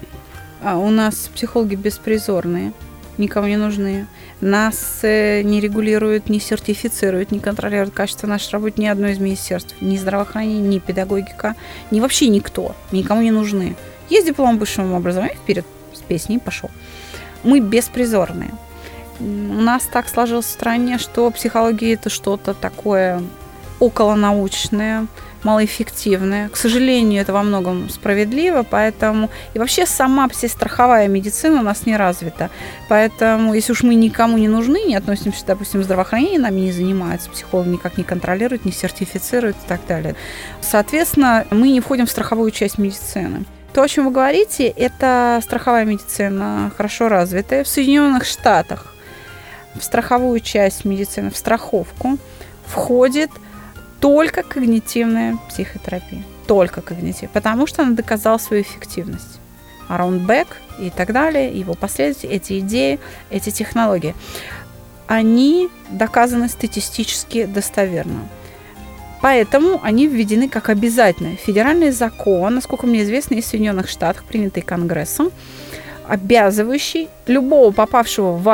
А 0.65 0.80
у 0.80 0.89
нас 0.89 1.30
психологи 1.32 1.75
беспризорные, 1.75 2.73
никому 3.19 3.45
не 3.45 3.56
нужны. 3.56 4.08
Нас 4.41 5.01
э, 5.04 5.43
не 5.43 5.62
регулируют, 5.62 6.28
не 6.28 6.39
сертифицируют, 6.39 7.30
не 7.30 7.39
контролируют 7.39 7.93
качество 7.93 8.25
нашей 8.25 8.49
работы 8.54 8.82
ни 8.82 8.88
одно 8.88 9.10
из 9.10 9.19
министерств. 9.19 9.75
Ни 9.80 9.95
здравоохранение, 9.95 10.67
ни 10.67 10.80
педагогика, 10.80 11.54
ни 11.91 11.99
вообще 11.99 12.30
никто. 12.30 12.75
Никому 12.91 13.21
не 13.21 13.30
нужны. 13.30 13.75
Есть 14.10 14.25
диплом 14.25 14.58
высшего 14.58 14.97
образования, 14.97 15.36
вперед 15.36 15.67
с 15.93 15.99
песней 15.99 16.39
пошел. 16.39 16.71
Мы 17.43 17.60
беспризорные. 17.60 18.49
У 19.19 19.23
нас 19.62 19.84
так 19.84 20.10
сложилось 20.10 20.47
в 20.47 20.49
стране, 20.49 20.97
что 20.97 21.30
психология 21.30 21.93
это 21.93 22.10
что-то 22.10 22.56
такое 22.56 23.21
околонаучное, 23.80 25.06
малоэффективные. 25.45 26.49
К 26.49 26.58
сожалению, 26.58 27.21
это 27.21 27.31
во 27.31 27.43
многом 27.43 27.89
справедливо, 27.89 28.65
поэтому 28.69 29.29
и 29.53 29.60
вообще 29.60 29.86
сама 29.86 30.27
все 30.27 30.47
страховая 30.47 31.08
медицина 31.08 31.60
у 31.60 31.63
нас 31.63 31.86
не 31.86 31.95
развита. 31.95 32.49
Поэтому, 32.89 33.53
если 33.53 33.71
уж 33.71 33.84
мы 33.84 33.95
никому 33.95 34.38
не 34.38 34.47
нужны, 34.47 34.84
не 34.88 34.95
относимся, 34.95 35.45
допустим, 35.45 35.84
здравоохранение 35.84 36.39
нами 36.39 36.62
не 36.62 36.71
занимается, 36.71 37.29
психолог 37.29 37.67
никак 37.67 37.97
не 37.97 38.03
контролирует, 38.03 38.65
не 38.65 38.71
сертифицирует 38.71 39.55
и 39.55 39.67
так 39.67 39.79
далее. 39.88 40.15
Соответственно, 40.62 41.45
мы 41.51 41.69
не 41.69 41.79
входим 41.79 42.08
в 42.08 42.12
страховую 42.12 42.51
часть 42.51 42.77
медицины. 42.77 43.45
То, 43.73 43.84
о 43.84 43.88
чем 43.88 44.05
вы 44.05 44.12
говорите, 44.12 44.67
это 44.67 45.39
страховая 45.43 45.86
медицина 45.86 46.71
хорошо 46.75 47.08
развитая. 47.10 47.63
В 47.63 47.67
Соединенных 47.67 48.25
Штатах 48.25 48.95
в 49.75 49.84
страховую 49.84 50.39
часть 50.39 50.86
медицины, 50.86 51.29
в 51.29 51.38
страховку 51.38 52.17
входит 52.65 53.29
только 53.99 54.43
когнитивная 54.43 55.38
психотерапия. 55.49 56.23
Только 56.47 56.81
когнитив. 56.81 57.29
Потому 57.31 57.67
что 57.67 57.84
она 57.84 57.95
доказала 57.95 58.38
свою 58.38 58.62
эффективность. 58.63 59.39
Арон 59.88 60.25
Бек 60.25 60.47
и 60.79 60.89
так 60.89 61.12
далее, 61.13 61.58
его 61.58 61.73
последователи, 61.73 62.31
эти 62.31 62.60
идеи, 62.60 62.99
эти 63.29 63.51
технологии, 63.51 64.15
они 65.08 65.69
доказаны 65.91 66.49
статистически 66.49 67.45
достоверно. 67.45 68.27
Поэтому 69.21 69.79
они 69.84 70.08
введены 70.08 70.49
как 70.49 70.69
обязательный 70.69 71.36
федеральный 71.36 71.91
закон, 71.91 72.55
насколько 72.55 72.86
мне 72.86 73.03
известно, 73.03 73.36
из 73.36 73.45
Соединенных 73.45 73.89
Штатов, 73.89 74.23
принятый 74.25 74.62
Конгрессом, 74.62 75.31
обязывающий 76.08 77.10
любого 77.25 77.71
попавшего 77.71 78.34
в 78.34 78.47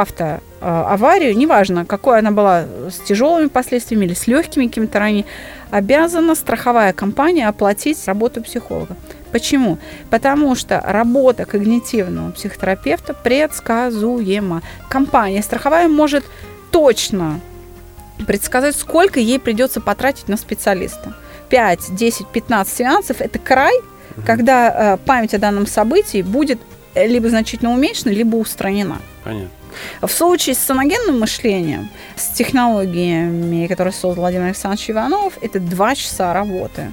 автоаварию, 0.61 1.35
неважно, 1.35 1.85
какой 1.85 2.19
она 2.19 2.31
была, 2.31 2.65
с 2.89 2.99
тяжелыми 2.99 3.47
последствиями 3.47 4.05
или 4.05 4.13
с 4.13 4.27
легкими 4.27 4.67
какими-то 4.67 4.99
ранее, 4.99 5.25
обязана 5.71 6.35
страховая 6.35 6.93
компания 6.93 7.47
оплатить 7.47 7.97
работу 8.07 8.41
психолога. 8.43 8.95
Почему? 9.31 9.77
Потому 10.09 10.55
что 10.55 10.81
работа 10.85 11.45
когнитивного 11.45 12.31
психотерапевта 12.31 13.13
предсказуема. 13.13 14.61
Компания 14.89 15.41
страховая 15.41 15.87
может 15.87 16.25
точно 16.71 17.39
предсказать, 18.27 18.75
сколько 18.75 19.19
ей 19.19 19.39
придется 19.39 19.81
потратить 19.81 20.27
на 20.27 20.37
специалиста. 20.37 21.15
5, 21.49 21.95
10, 21.95 22.27
15 22.27 22.73
сеансов– 22.73 23.17
это 23.19 23.39
край, 23.39 23.73
когда 24.25 24.93
э, 24.93 24.97
память 25.05 25.33
о 25.33 25.39
данном 25.39 25.65
событии 25.65 26.21
будет 26.21 26.59
либо 26.93 27.29
значительно 27.29 27.73
уменьшена, 27.73 28.11
либо 28.11 28.35
устранена. 28.35 28.97
Понятно. 29.23 29.49
В 30.01 30.09
случае 30.09 30.55
с 30.55 30.59
саногенным 30.59 31.19
мышлением, 31.19 31.89
с 32.15 32.29
технологиями, 32.29 33.67
которые 33.67 33.93
создал 33.93 34.23
Владимир 34.23 34.45
Александрович 34.45 34.89
Иванов, 34.89 35.37
это 35.41 35.59
два 35.59 35.95
часа 35.95 36.33
работы. 36.33 36.91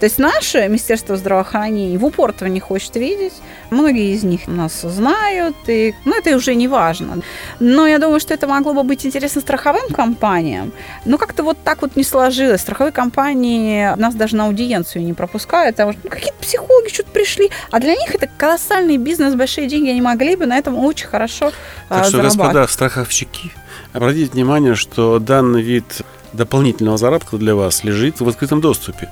То 0.00 0.06
есть 0.06 0.18
наше 0.18 0.68
Министерство 0.68 1.16
здравоохранения 1.16 1.98
в 1.98 2.04
упор 2.04 2.30
этого 2.30 2.48
не 2.48 2.60
хочет 2.60 2.94
видеть. 2.96 3.32
Многие 3.70 4.14
из 4.14 4.22
них 4.22 4.46
нас 4.46 4.80
знают, 4.82 5.56
и, 5.66 5.94
ну, 6.04 6.16
это 6.16 6.36
уже 6.36 6.54
не 6.54 6.68
важно. 6.68 7.18
Но 7.58 7.86
я 7.86 7.98
думаю, 7.98 8.20
что 8.20 8.32
это 8.34 8.46
могло 8.46 8.74
бы 8.74 8.84
быть 8.84 9.04
интересно 9.04 9.40
страховым 9.40 9.88
компаниям. 9.90 10.72
Но 11.04 11.18
как-то 11.18 11.42
вот 11.42 11.58
так 11.64 11.82
вот 11.82 11.96
не 11.96 12.04
сложилось. 12.04 12.60
Страховые 12.60 12.92
компании 12.92 13.92
нас 13.96 14.14
даже 14.14 14.36
на 14.36 14.46
аудиенцию 14.46 15.04
не 15.04 15.14
пропускают. 15.14 15.76
Потому 15.76 15.92
что 15.92 16.00
ну, 16.04 16.10
какие-то 16.10 16.38
психологи 16.40 16.88
что-то 16.92 17.10
пришли. 17.10 17.50
А 17.70 17.80
для 17.80 17.94
них 17.94 18.14
это 18.14 18.28
колоссальный 18.36 18.98
бизнес, 18.98 19.34
большие 19.34 19.68
деньги. 19.68 19.90
Они 19.90 20.00
могли 20.00 20.36
бы 20.36 20.46
на 20.46 20.56
этом 20.56 20.78
очень 20.78 21.08
хорошо 21.08 21.52
Так 21.88 22.04
что, 22.06 22.22
господа 22.22 22.66
страховщики, 22.68 23.52
обратите 23.92 24.32
внимание, 24.32 24.74
что 24.74 25.18
данный 25.18 25.62
вид 25.62 26.02
дополнительного 26.32 26.98
заработка 26.98 27.36
для 27.36 27.54
вас 27.54 27.84
лежит 27.84 28.20
в 28.20 28.28
открытом 28.28 28.60
доступе. 28.60 29.08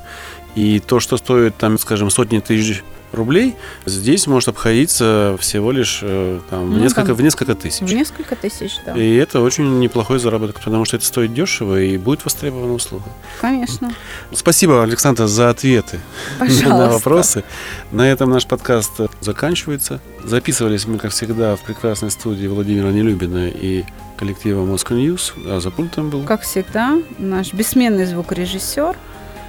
И 0.57 0.81
то, 0.81 1.01
что 1.01 1.17
стоит, 1.17 1.57
там, 1.57 1.79
скажем, 1.79 2.11
сотни 2.11 2.41
тысяч 2.41 2.83
рублей, 3.13 3.55
здесь 3.85 4.27
может 4.27 4.49
обходиться 4.49 5.37
всего 5.41 5.71
лишь 5.71 6.01
э, 6.03 6.41
там, 6.51 6.71
ну, 6.71 6.79
в, 6.79 6.81
несколько, 6.81 7.07
там, 7.09 7.17
в 7.17 7.23
несколько 7.23 7.55
тысяч. 7.55 7.81
В 7.81 7.93
несколько 7.93 8.37
тысяч, 8.37 8.73
да. 8.85 8.95
И 8.95 9.15
это 9.17 9.41
очень 9.41 9.79
неплохой 9.79 10.19
заработок, 10.19 10.61
потому 10.61 10.85
что 10.85 10.97
это 10.97 11.07
стоит 11.07 11.33
дешево 11.33 11.81
и 11.81 11.97
будет 11.99 12.25
востребована 12.25 12.75
услуга. 12.75 13.05
Конечно. 13.41 13.93
Спасибо, 14.33 14.83
Александр, 14.83 15.27
за 15.27 15.51
ответы 15.51 16.01
Пожалуйста. 16.39 16.69
на 16.69 16.91
вопросы. 16.91 17.45
На 17.93 18.11
этом 18.11 18.31
наш 18.31 18.47
подкаст 18.47 19.01
заканчивается. 19.21 20.01
Записывались 20.25 20.87
мы, 20.87 20.99
как 20.99 21.13
всегда, 21.13 21.57
в 21.57 21.61
прекрасной 21.61 22.11
студии 22.11 22.47
Владимира 22.47 22.91
Нелюбина 22.91 23.49
и 23.49 23.85
коллектива 24.17 24.65
Moscow 24.65 24.97
News, 24.97 25.33
а 25.47 25.61
за 25.61 25.71
пультом 25.71 26.11
был... 26.11 26.23
Как 26.25 26.43
всегда, 26.43 26.99
наш 27.19 27.53
бессменный 27.53 28.07
звукорежиссер 28.07 28.97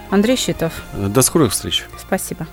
Андрей 0.09 0.37
Щитов. 0.37 0.73
До 0.93 1.21
скорых 1.21 1.51
встреч. 1.51 1.85
Спасибо. 1.99 2.47